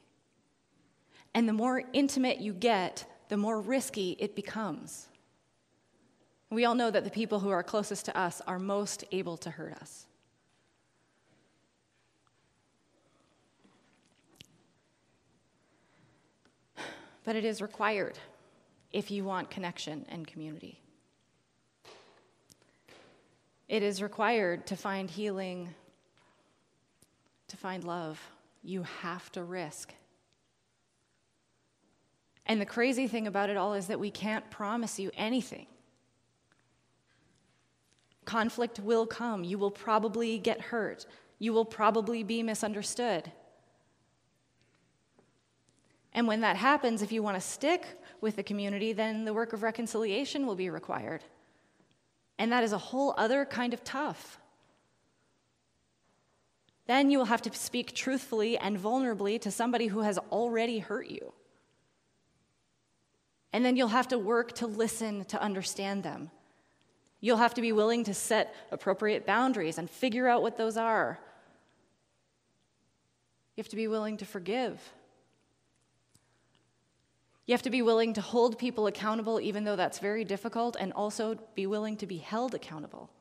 And 1.34 1.50
the 1.50 1.54
more 1.54 1.82
intimate 1.92 2.40
you 2.40 2.54
get, 2.54 3.06
the 3.30 3.38
more 3.38 3.60
risky 3.60 4.16
it 4.20 4.36
becomes. 4.36 5.08
We 6.52 6.66
all 6.66 6.76
know 6.76 6.92
that 6.92 7.06
the 7.06 7.10
people 7.10 7.40
who 7.40 7.50
are 7.50 7.64
closest 7.64 8.06
to 8.06 8.18
us 8.18 8.42
are 8.46 8.60
most 8.60 9.06
able 9.12 9.38
to 9.38 9.50
hurt 9.50 9.74
us. 9.74 10.06
But 17.24 17.36
it 17.36 17.46
is 17.46 17.62
required 17.62 18.20
if 18.92 19.10
you 19.10 19.24
want 19.24 19.50
connection 19.50 20.06
and 20.10 20.28
community. 20.28 20.82
It 23.70 23.82
is 23.82 24.02
required 24.02 24.68
to 24.68 24.76
find 24.76 25.10
healing 25.10 25.74
to 27.52 27.58
find 27.58 27.84
love, 27.84 28.20
you 28.64 28.84
have 29.02 29.30
to 29.34 29.44
risk. 29.44 29.94
And 32.46 32.62
the 32.62 32.66
crazy 32.66 33.08
thing 33.08 33.28
about 33.28 33.50
it 33.50 33.58
all 33.58 33.74
is 33.74 33.88
that 33.88 34.00
we 34.00 34.10
can't 34.10 34.50
promise 34.50 35.00
you 35.00 35.12
anything. 35.16 35.68
Conflict 38.26 38.80
will 38.80 39.06
come. 39.06 39.44
You 39.44 39.58
will 39.58 39.72
probably 39.72 40.38
get 40.38 40.62
hurt. 40.62 41.06
You 41.40 41.54
will 41.54 41.66
probably 41.66 42.24
be 42.24 42.44
misunderstood. 42.44 43.32
And 46.14 46.28
when 46.28 46.42
that 46.42 46.58
happens, 46.58 47.02
if 47.02 47.12
you 47.12 47.24
want 47.24 47.38
to 47.38 47.42
stick 47.42 47.86
with 48.20 48.36
the 48.36 48.44
community, 48.44 48.94
then 48.94 49.26
the 49.26 49.34
work 49.34 49.54
of 49.54 49.64
reconciliation 49.64 50.46
will 50.46 50.56
be 50.56 50.70
required. 50.70 51.24
And 52.38 52.52
that 52.52 52.64
is 52.64 52.74
a 52.74 52.78
whole 52.78 53.14
other 53.18 53.46
kind 53.46 53.74
of 53.74 53.84
tough. 53.84 54.40
Then 56.88 57.10
you 57.10 57.18
will 57.18 57.26
have 57.26 57.42
to 57.44 57.54
speak 57.54 57.94
truthfully 57.94 58.58
and 58.58 58.78
vulnerably 58.78 59.40
to 59.42 59.52
somebody 59.52 59.88
who 59.88 60.02
has 60.02 60.18
already 60.32 60.80
hurt 60.80 61.08
you. 61.08 61.34
And 63.54 63.64
then 63.64 63.76
you'll 63.76 63.90
have 63.90 64.08
to 64.10 64.20
work 64.20 64.54
to 64.54 64.68
listen 64.68 65.26
to 65.26 65.42
understand 65.42 66.04
them. 66.04 66.32
You'll 67.22 67.38
have 67.38 67.54
to 67.54 67.62
be 67.62 67.72
willing 67.72 68.04
to 68.06 68.14
set 68.16 68.54
appropriate 68.72 69.28
boundaries 69.28 69.78
and 69.78 69.90
figure 69.90 70.28
out 70.28 70.42
what 70.42 70.58
those 70.58 70.76
are. 70.76 71.20
You 73.56 73.62
have 73.62 73.70
to 73.70 73.76
be 73.76 73.88
willing 73.88 74.18
to 74.18 74.26
forgive. 74.26 74.82
You 77.46 77.54
have 77.54 77.62
to 77.64 77.70
be 77.70 77.84
willing 77.84 78.14
to 78.14 78.22
hold 78.22 78.58
people 78.58 78.88
accountable, 78.88 79.40
even 79.40 79.64
though 79.64 79.76
that's 79.76 80.00
very 80.00 80.26
difficult, 80.26 80.76
and 80.80 80.92
also 80.94 81.38
be 81.54 81.68
willing 81.68 81.96
to 81.98 82.08
be 82.08 82.18
held 82.18 82.56
accountable. 82.56 83.12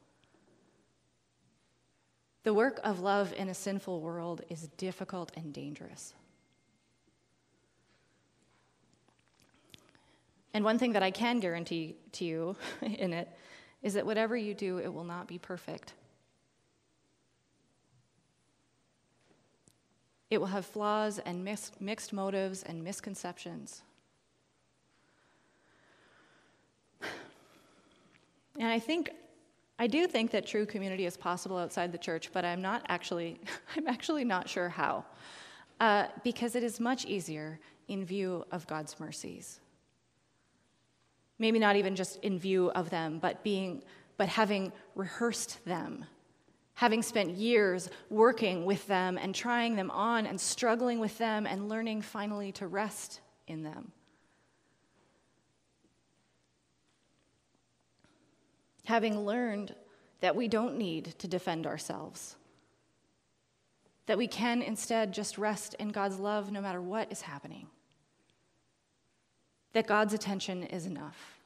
The 2.42 2.54
work 2.54 2.80
of 2.82 3.00
love 3.00 3.34
in 3.36 3.50
a 3.50 3.54
sinful 3.54 4.00
world 4.00 4.40
is 4.48 4.68
difficult 4.78 5.30
and 5.36 5.52
dangerous. 5.52 6.14
And 10.54 10.64
one 10.64 10.78
thing 10.78 10.92
that 10.92 11.02
I 11.02 11.10
can 11.10 11.38
guarantee 11.38 11.96
to 12.12 12.24
you 12.24 12.56
in 12.82 13.12
it 13.12 13.28
is 13.82 13.94
that 13.94 14.04
whatever 14.04 14.36
you 14.36 14.54
do, 14.54 14.78
it 14.78 14.92
will 14.92 15.04
not 15.04 15.26
be 15.26 15.38
perfect. 15.38 15.94
It 20.30 20.38
will 20.38 20.48
have 20.48 20.64
flaws 20.64 21.18
and 21.18 21.44
mixed 21.44 22.12
motives 22.12 22.62
and 22.62 22.84
misconceptions. 22.84 23.82
And 28.58 28.68
I 28.68 28.78
think 28.78 29.10
I 29.80 29.86
do 29.86 30.06
think 30.06 30.30
that 30.32 30.46
true 30.46 30.66
community 30.66 31.06
is 31.06 31.16
possible 31.16 31.56
outside 31.56 31.90
the 31.90 31.96
church, 31.96 32.30
but 32.34 32.44
I'm 32.44 32.60
not 32.60 32.84
actually, 32.88 33.40
I'm 33.76 33.88
actually 33.88 34.24
not 34.24 34.46
sure 34.46 34.68
how. 34.68 35.06
Uh, 35.80 36.08
because 36.22 36.54
it 36.54 36.62
is 36.62 36.78
much 36.78 37.06
easier 37.06 37.58
in 37.88 38.04
view 38.04 38.44
of 38.52 38.66
God's 38.66 39.00
mercies. 39.00 39.60
Maybe 41.40 41.58
not 41.58 41.74
even 41.74 41.96
just 41.96 42.20
in 42.22 42.38
view 42.38 42.70
of 42.70 42.88
them, 42.90 43.18
but 43.18 43.42
being, 43.42 43.82
but 44.16 44.28
having 44.28 44.70
rehearsed 44.94 45.64
them, 45.64 46.04
having 46.74 47.02
spent 47.02 47.30
years 47.30 47.90
working 48.10 48.64
with 48.64 48.86
them 48.86 49.18
and 49.18 49.34
trying 49.34 49.74
them 49.74 49.90
on 49.90 50.24
and 50.26 50.40
struggling 50.40 51.00
with 51.00 51.18
them 51.18 51.46
and 51.46 51.68
learning 51.68 52.02
finally 52.02 52.52
to 52.52 52.68
rest 52.68 53.20
in 53.48 53.64
them. 53.64 53.90
having 58.90 59.24
learned 59.24 59.72
that 60.20 60.34
we 60.34 60.48
don't 60.48 60.76
need 60.76 61.14
to 61.18 61.28
defend 61.28 61.64
ourselves, 61.64 62.36
that 64.06 64.18
we 64.18 64.26
can 64.26 64.62
instead 64.62 65.14
just 65.14 65.38
rest 65.38 65.74
in 65.74 65.90
God's 65.90 66.18
love 66.18 66.50
no 66.50 66.60
matter 66.60 66.82
what 66.82 67.10
is 67.12 67.22
happening, 67.22 67.68
that 69.72 69.86
God's 69.86 70.14
attention 70.14 70.64
is 70.64 70.86
enough. 70.86 71.38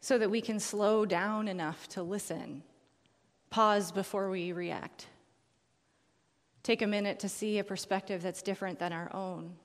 So 0.00 0.18
that 0.18 0.30
we 0.30 0.40
can 0.40 0.60
slow 0.60 1.04
down 1.04 1.48
enough 1.48 1.88
to 1.90 2.02
listen, 2.02 2.62
pause 3.50 3.90
before 3.90 4.30
we 4.30 4.52
react, 4.52 5.08
take 6.62 6.82
a 6.82 6.86
minute 6.86 7.18
to 7.20 7.28
see 7.28 7.58
a 7.58 7.64
perspective 7.64 8.22
that's 8.22 8.42
different 8.42 8.78
than 8.78 8.92
our 8.92 9.14
own 9.14 9.56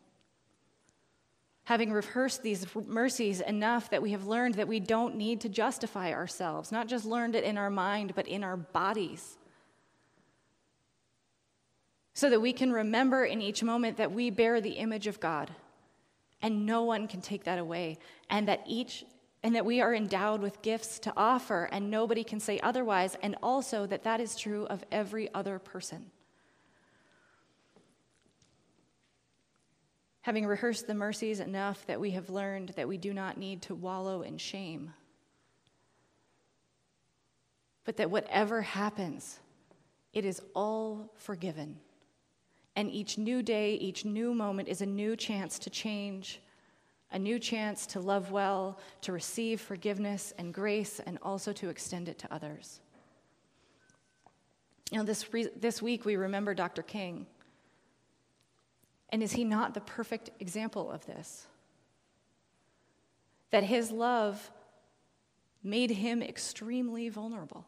having 1.71 1.93
rehearsed 1.93 2.43
these 2.43 2.65
mercies 2.87 3.39
enough 3.41 3.89
that 3.91 4.01
we 4.01 4.11
have 4.11 4.25
learned 4.25 4.55
that 4.55 4.67
we 4.67 4.79
don't 4.79 5.15
need 5.15 5.41
to 5.41 5.49
justify 5.49 6.11
ourselves, 6.11 6.71
not 6.71 6.87
just 6.87 7.05
learned 7.05 7.35
it 7.35 7.43
in 7.43 7.57
our 7.57 7.69
mind, 7.69 8.13
but 8.15 8.27
in 8.27 8.43
our 8.43 8.57
bodies. 8.57 9.37
So 12.13 12.29
that 12.29 12.41
we 12.41 12.53
can 12.53 12.71
remember 12.71 13.25
in 13.25 13.41
each 13.41 13.63
moment 13.63 13.97
that 13.97 14.11
we 14.11 14.29
bear 14.29 14.61
the 14.61 14.71
image 14.71 15.07
of 15.07 15.19
God 15.19 15.51
and 16.41 16.65
no 16.65 16.83
one 16.83 17.07
can 17.07 17.21
take 17.21 17.43
that 17.43 17.59
away, 17.59 17.99
and 18.29 18.47
that 18.47 18.63
each 18.65 19.05
and 19.43 19.55
that 19.55 19.65
we 19.65 19.79
are 19.79 19.93
endowed 19.93 20.41
with 20.41 20.61
gifts 20.63 20.97
to 20.97 21.13
offer 21.15 21.69
and 21.71 21.91
nobody 21.91 22.23
can 22.23 22.39
say 22.39 22.59
otherwise, 22.61 23.15
and 23.21 23.35
also 23.43 23.85
that 23.85 24.03
that 24.03 24.19
is 24.19 24.35
true 24.35 24.65
of 24.65 24.83
every 24.91 25.31
other 25.33 25.59
person. 25.59 26.09
having 30.21 30.45
rehearsed 30.45 30.87
the 30.87 30.93
mercies 30.93 31.39
enough 31.39 31.85
that 31.87 31.99
we 31.99 32.11
have 32.11 32.29
learned 32.29 32.69
that 32.69 32.87
we 32.87 32.97
do 32.97 33.13
not 33.13 33.37
need 33.37 33.61
to 33.63 33.75
wallow 33.75 34.21
in 34.21 34.37
shame, 34.37 34.93
but 37.83 37.97
that 37.97 38.11
whatever 38.11 38.61
happens, 38.61 39.39
it 40.13 40.23
is 40.23 40.41
all 40.53 41.11
forgiven. 41.15 41.77
And 42.75 42.89
each 42.89 43.17
new 43.17 43.43
day, 43.43 43.75
each 43.75 44.05
new 44.05 44.33
moment 44.33 44.69
is 44.69 44.81
a 44.81 44.85
new 44.85 45.15
chance 45.15 45.59
to 45.59 45.69
change, 45.69 46.39
a 47.11 47.19
new 47.19 47.37
chance 47.37 47.85
to 47.87 47.99
love 47.99 48.31
well, 48.31 48.79
to 49.01 49.11
receive 49.11 49.59
forgiveness 49.59 50.33
and 50.37 50.53
grace, 50.53 51.01
and 51.05 51.19
also 51.21 51.51
to 51.53 51.69
extend 51.69 52.07
it 52.07 52.17
to 52.19 52.33
others. 52.33 52.79
You 54.91 54.97
know, 54.97 55.03
this, 55.03 55.33
re- 55.33 55.49
this 55.55 55.81
week 55.81 56.05
we 56.05 56.15
remember 56.15 56.53
Dr. 56.53 56.81
King. 56.81 57.25
And 59.09 59.21
is 59.21 59.33
he 59.33 59.43
not 59.43 59.73
the 59.73 59.81
perfect 59.81 60.29
example 60.39 60.89
of 60.89 61.05
this? 61.05 61.47
That 63.51 63.63
his 63.63 63.91
love 63.91 64.51
made 65.63 65.91
him 65.91 66.23
extremely 66.23 67.09
vulnerable. 67.09 67.65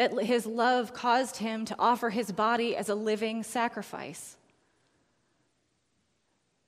That 0.00 0.18
his 0.24 0.46
love 0.46 0.94
caused 0.94 1.36
him 1.36 1.66
to 1.66 1.76
offer 1.78 2.08
his 2.08 2.32
body 2.32 2.74
as 2.74 2.88
a 2.88 2.94
living 2.94 3.42
sacrifice, 3.42 4.38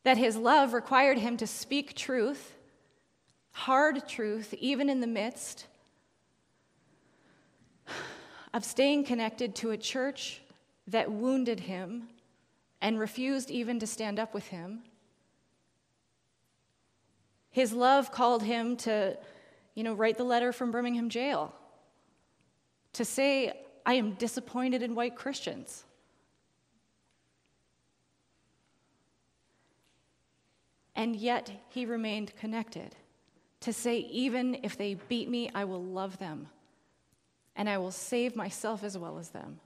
that 0.05 0.19
his 0.19 0.37
love 0.37 0.75
required 0.75 1.17
him 1.17 1.39
to 1.39 1.47
speak 1.47 1.95
truth, 1.95 2.53
hard 3.53 4.07
truth, 4.07 4.53
even 4.59 4.91
in 4.91 5.01
the 5.01 5.07
midst 5.07 5.67
of 8.53 8.67
staying 8.67 9.03
connected 9.03 9.55
to 9.55 9.71
a 9.71 9.79
church 9.79 10.43
that 10.87 11.11
wounded 11.11 11.61
him 11.61 12.09
and 12.83 12.99
refused 12.99 13.51
even 13.51 13.79
to 13.79 13.87
stand 13.87 14.19
up 14.19 14.35
with 14.35 14.49
him. 14.49 14.81
His 17.51 17.73
love 17.73 18.13
called 18.13 18.43
him 18.43 18.77
to, 18.77 19.17
you 19.75 19.85
know, 19.85 19.95
write 19.95 20.19
the 20.19 20.25
letter 20.25 20.53
from 20.53 20.71
Birmingham 20.71 21.09
jail, 21.09 21.55
to 22.95 23.05
say, 23.05 23.53
I 23.85 23.95
am 23.95 24.15
disappointed 24.15 24.83
in 24.83 24.95
white 24.95 25.17
Christians. 25.17 25.85
And 30.95 31.17
yet 31.17 31.51
he 31.71 31.87
remained 31.87 32.37
connected 32.37 32.95
to 33.61 33.73
say, 33.73 33.99
even 33.99 34.59
if 34.63 34.77
they 34.77 34.95
beat 34.95 35.29
me, 35.29 35.51
I 35.55 35.65
will 35.65 35.83
love 35.83 36.19
them 36.19 36.49
and 37.57 37.69
I 37.69 37.79
will 37.79 37.91
save 37.91 38.37
myself 38.37 38.85
as 38.85 38.97
well 38.97 39.19
as 39.19 39.31
them. 39.31 39.61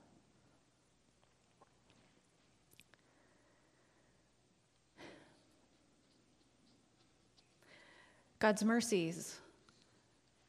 God's 8.39 8.63
mercies 8.63 9.37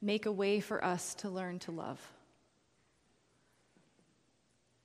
make 0.02 0.26
a 0.26 0.32
way 0.32 0.60
for 0.60 0.84
us 0.84 1.14
to 1.16 1.30
learn 1.30 1.58
to 1.60 1.72
love 1.72 2.00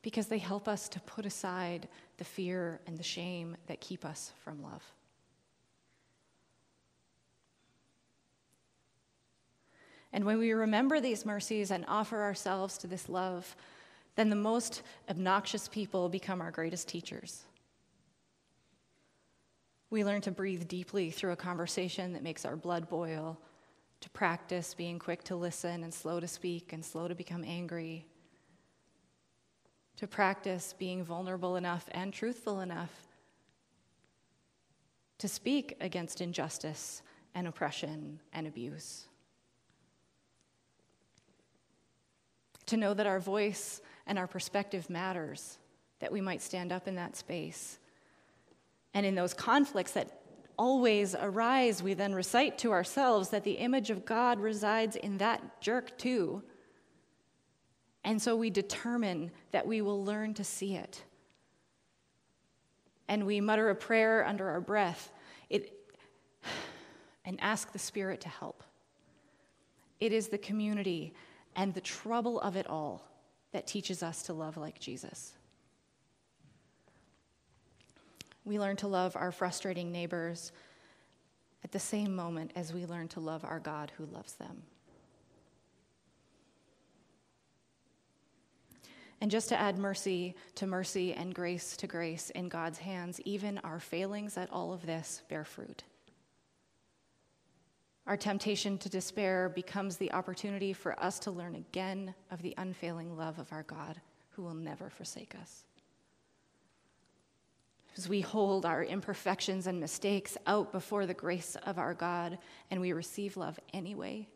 because 0.04 0.28
they 0.28 0.38
help 0.38 0.68
us 0.68 0.88
to 0.90 1.00
put 1.00 1.26
aside 1.26 1.88
the 2.18 2.24
fear 2.24 2.80
and 2.86 2.98
the 2.98 3.04
shame 3.04 3.58
that 3.66 3.82
keep 3.82 4.06
us 4.06 4.32
from 4.44 4.62
love. 4.62 4.84
And 10.12 10.26
when 10.26 10.38
we 10.38 10.52
remember 10.52 11.02
these 11.02 11.26
mercies 11.26 11.72
and 11.72 11.86
offer 11.88 12.22
ourselves 12.22 12.78
to 12.80 12.88
this 12.88 13.10
love, 13.10 13.56
then 14.16 14.30
the 14.30 14.36
most 14.36 14.84
obnoxious 15.10 15.68
people 15.68 16.08
become 16.08 16.40
our 16.40 16.52
greatest 16.52 16.88
teachers. 16.88 17.46
We 19.90 20.04
learn 20.04 20.22
to 20.22 20.32
breathe 20.32 20.68
deeply 20.68 21.10
through 21.10 21.32
a 21.32 21.38
conversation 21.38 22.14
that 22.14 22.22
makes 22.22 22.46
our 22.46 22.56
blood 22.56 22.90
boil, 22.90 23.40
to 24.02 24.10
practice 24.10 24.74
being 24.74 25.00
quick 25.00 25.24
to 25.24 25.36
listen 25.36 25.84
and 25.84 25.94
slow 25.94 26.20
to 26.20 26.28
speak 26.28 26.74
and 26.74 26.84
slow 26.84 27.08
to 27.08 27.16
become 27.16 27.44
angry, 27.46 28.06
to 29.98 30.08
practice 30.08 30.74
being 30.78 31.04
vulnerable 31.04 31.56
enough 31.56 31.88
and 31.92 32.14
truthful 32.14 32.60
enough 32.60 32.92
to 35.20 35.28
speak 35.28 35.78
against 35.80 36.22
injustice 36.22 37.02
and 37.36 37.48
oppression 37.48 38.20
and 38.34 38.48
abuse. 38.48 39.06
to 42.66 42.78
know 42.78 42.94
that 42.94 43.08
our 43.08 43.20
voice 43.20 43.82
and 44.08 44.18
our 44.18 44.28
perspective 44.28 44.90
matters, 44.90 45.58
that 46.00 46.12
we 46.12 46.22
might 46.22 46.42
stand 46.42 46.72
up 46.72 46.88
in 46.88 46.96
that 46.96 47.16
space. 47.16 47.80
And 48.94 49.06
in 49.06 49.16
those 49.16 49.34
conflicts 49.34 49.92
that 49.94 50.22
always 50.58 51.16
arise, 51.16 51.82
we 51.82 51.94
then 51.94 52.14
recite 52.14 52.58
to 52.60 52.72
ourselves 52.72 53.30
that 53.30 53.44
the 53.44 53.54
image 53.54 53.90
of 53.90 54.06
God 54.06 54.40
resides 54.40 54.96
in 54.96 55.18
that 55.18 55.62
jerk 55.62 55.98
too. 55.98 56.44
And 58.04 58.22
so 58.22 58.36
we 58.36 58.50
determine 58.50 59.32
that 59.52 59.66
we 59.66 59.82
will 59.82 60.04
learn 60.04 60.34
to 60.36 60.44
see 60.44 60.76
it. 60.76 61.04
And 63.08 63.26
we 63.26 63.40
mutter 63.42 63.70
a 63.70 63.76
prayer 63.76 64.26
under 64.26 64.50
our 64.50 64.62
breath 64.62 65.12
it, 65.50 65.74
and 67.26 67.40
ask 67.42 67.72
the 67.72 67.80
Spirit 67.80 68.22
to 68.22 68.30
help. 68.30 68.64
It 70.00 70.12
is 70.12 70.28
the 70.28 70.38
community 70.38 71.14
and 71.56 71.74
the 71.74 71.82
trouble 71.82 72.40
of 72.42 72.56
it 72.56 72.68
all 72.68 73.08
that 73.52 73.68
teaches 73.68 74.04
us 74.04 74.24
to 74.24 74.34
love 74.34 74.58
like 74.58 74.80
Jesus. 74.80 75.34
We 78.46 78.60
learn 78.60 78.76
to 78.78 78.88
love 78.88 79.16
our 79.16 79.32
frustrating 79.32 79.92
neighbors 79.92 80.52
at 81.64 81.72
the 81.72 81.80
same 81.80 82.14
moment 82.14 82.52
as 82.56 82.74
we 82.74 82.86
learn 82.86 83.08
to 83.10 83.22
love 83.22 83.46
our 83.46 83.60
God 83.60 83.92
who 83.98 84.06
loves 84.08 84.34
them. 84.34 84.64
And 89.24 89.32
just 89.32 89.48
to 89.50 89.58
add 89.58 89.78
mercy 89.78 90.36
to 90.56 90.68
mercy 90.68 91.14
and 91.14 91.34
grace 91.34 91.78
to 91.78 91.88
grace 91.88 92.30
in 92.32 92.50
God's 92.50 92.80
hands, 92.80 93.22
even 93.24 93.58
our 93.60 93.80
failings 93.80 94.38
at 94.38 94.52
all 94.52 94.74
of 94.74 94.86
this 94.86 95.22
bear 95.30 95.46
fruit. 95.46 95.86
Our 98.06 98.18
temptation 98.18 98.78
to 98.80 98.90
despair 98.90 99.48
becomes 99.48 99.96
the 99.96 100.12
opportunity 100.12 100.74
for 100.74 101.02
us 101.02 101.20
to 101.20 101.32
learn 101.32 101.56
again 101.56 102.14
of 102.32 102.42
the 102.42 102.54
unfailing 102.58 103.16
love 103.16 103.40
of 103.40 103.54
our 103.54 103.64
God 103.64 104.02
who 104.32 104.42
will 104.42 104.56
never 104.56 104.90
forsake 104.90 105.36
us. 105.42 105.64
As 107.96 108.10
we 108.10 108.20
hold 108.20 108.66
our 108.66 108.84
imperfections 108.84 109.68
and 109.68 109.80
mistakes 109.80 110.36
out 110.48 110.74
before 110.74 111.06
the 111.06 111.14
grace 111.14 111.56
of 111.66 111.80
our 111.80 111.94
God 111.94 112.40
and 112.70 112.82
we 112.82 112.92
receive 112.92 113.38
love 113.38 113.58
anyway, 113.74 114.28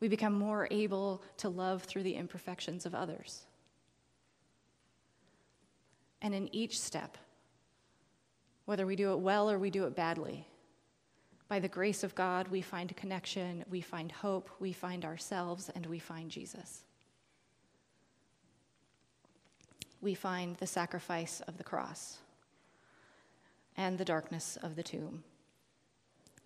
we 0.00 0.08
become 0.08 0.32
more 0.32 0.66
able 0.70 1.22
to 1.36 1.48
love 1.48 1.82
through 1.82 2.02
the 2.02 2.14
imperfections 2.14 2.86
of 2.86 2.94
others. 2.94 3.44
And 6.22 6.34
in 6.34 6.54
each 6.54 6.78
step, 6.80 7.16
whether 8.64 8.86
we 8.86 8.96
do 8.96 9.12
it 9.12 9.18
well 9.18 9.50
or 9.50 9.58
we 9.58 9.70
do 9.70 9.84
it 9.84 9.96
badly. 9.96 10.46
By 11.48 11.58
the 11.58 11.68
grace 11.68 12.04
of 12.04 12.14
God, 12.14 12.46
we 12.48 12.62
find 12.62 12.96
connection, 12.96 13.64
we 13.68 13.80
find 13.80 14.12
hope, 14.12 14.48
we 14.60 14.72
find 14.72 15.04
ourselves, 15.04 15.70
and 15.74 15.84
we 15.86 15.98
find 15.98 16.30
Jesus. 16.30 16.84
We 20.00 20.14
find 20.14 20.56
the 20.56 20.66
sacrifice 20.66 21.40
of 21.48 21.58
the 21.58 21.64
cross, 21.64 22.18
and 23.76 23.98
the 23.98 24.04
darkness 24.04 24.56
of 24.62 24.76
the 24.76 24.84
tomb, 24.84 25.24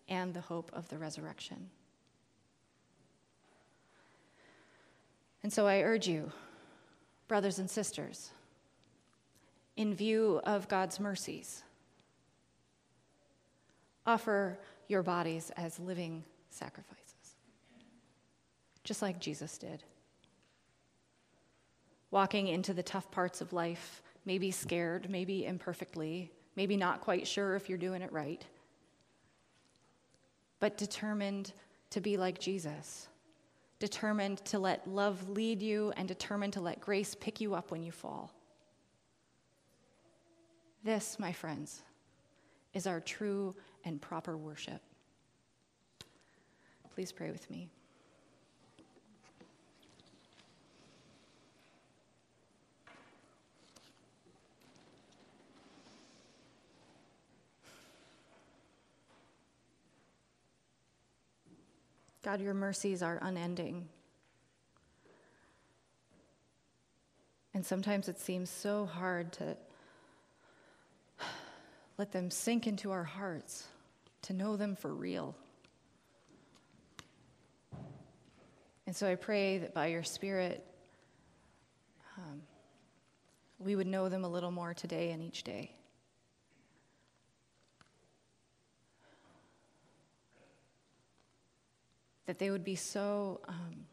and 0.09 0.33
the 0.33 0.40
hope 0.40 0.71
of 0.73 0.88
the 0.88 0.97
resurrection. 0.97 1.69
And 5.45 5.53
so 5.53 5.67
I 5.67 5.83
urge 5.83 6.09
you, 6.09 6.33
brothers 7.29 7.59
and 7.59 7.69
sisters, 7.69 8.31
in 9.77 9.95
view 9.95 10.41
of 10.45 10.69
God's 10.69 10.99
mercies, 10.99 11.63
offer 14.07 14.59
your 14.89 15.03
bodies 15.03 15.53
as 15.59 15.79
living 15.79 16.25
sacrifices, 16.49 17.37
just 18.85 19.03
like 19.03 19.21
Jesus 19.21 19.59
did. 19.59 19.83
Walking 22.11 22.49
into 22.49 22.73
the 22.73 22.83
tough 22.83 23.11
parts 23.11 23.43
of 23.43 23.53
life, 23.53 24.03
maybe 24.25 24.51
scared, 24.51 25.11
maybe 25.11 25.45
imperfectly, 25.45 26.33
maybe 26.57 26.75
not 26.75 27.03
quite 27.03 27.27
sure 27.27 27.55
if 27.55 27.69
you're 27.69 27.77
doing 27.77 28.01
it 28.01 28.13
right, 28.15 28.47
but 30.59 30.79
determined 30.79 31.53
to 31.91 32.01
be 32.01 32.17
like 32.17 32.39
Jesus, 32.39 33.09
determined 33.79 34.45
to 34.47 34.59
let 34.59 34.89
love 34.89 35.29
lead 35.29 35.63
you, 35.63 35.93
and 35.97 36.09
determined 36.09 36.53
to 36.55 36.61
let 36.61 36.81
grace 36.81 37.15
pick 37.15 37.41
you 37.41 37.55
up 37.55 37.71
when 37.71 37.83
you 37.83 37.93
fall. 37.93 38.33
This, 40.83 41.19
my 41.19 41.33
friends, 41.33 41.83
is 42.73 42.87
our 42.87 43.01
true 43.01 43.55
and 43.85 44.01
proper 44.01 44.37
worship. 44.37 44.83
Please 46.95 47.11
pray 47.11 47.31
with 47.31 47.51
me. 47.51 47.69
God, 62.25 62.41
your 62.41 62.55
mercies 62.55 63.03
are 63.03 63.19
unending. 63.21 63.87
And 67.53 67.65
sometimes 67.65 68.09
it 68.09 68.19
seems 68.19 68.49
so 68.49 68.87
hard 68.87 69.31
to 69.35 69.57
let 71.99 72.13
them 72.13 72.31
sink 72.31 72.67
into 72.67 72.91
our 72.93 73.05
hearts 73.05 73.65
to 74.23 74.33
know 74.33 74.57
them 74.57 74.75
for 74.75 74.95
real. 74.95 75.37
And 78.87 78.97
so 78.97 79.07
I 79.07 79.17
pray 79.17 79.59
that 79.59 79.75
by 79.75 79.89
your 79.89 80.03
Spirit, 80.03 80.67
um, 82.17 82.41
we 83.59 83.77
would 83.77 83.87
know 83.87 84.09
them 84.09 84.25
a 84.25 84.29
little 84.29 84.51
more 84.51 84.73
today 84.73 85.11
and 85.11 85.23
each 85.23 85.43
day. 85.43 85.73
That 92.27 92.39
they 92.39 92.51
would 92.51 92.65
be 92.65 92.75
so 92.75 93.41
um, 93.49 93.87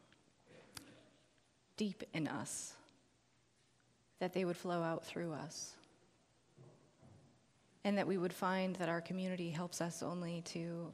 deep 1.76 2.02
in 2.14 2.28
us, 2.28 2.74
that 4.20 4.32
they 4.32 4.44
would 4.44 4.56
flow 4.56 4.82
out 4.82 5.04
through 5.04 5.32
us. 5.32 5.72
And 7.84 7.98
that 7.98 8.06
we 8.06 8.16
would 8.16 8.32
find 8.32 8.76
that 8.76 8.88
our 8.88 9.00
community 9.00 9.50
helps 9.50 9.80
us 9.80 10.02
only 10.02 10.42
to 10.46 10.92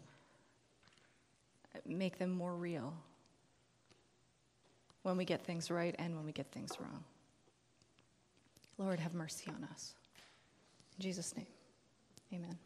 make 1.87 2.18
them 2.18 2.31
more 2.31 2.55
real 2.55 2.94
when 5.03 5.16
we 5.16 5.24
get 5.24 5.42
things 5.42 5.70
right 5.70 5.94
and 5.98 6.16
when 6.16 6.24
we 6.24 6.33
get 6.33 6.51
things 6.51 6.72
wrong. 6.81 7.05
Lord, 8.79 9.01
have 9.01 9.14
mercy 9.14 9.51
on 9.51 9.66
us. 9.72 9.94
In 10.98 11.03
Jesus' 11.03 11.37
name, 11.37 11.46
amen. 12.33 12.59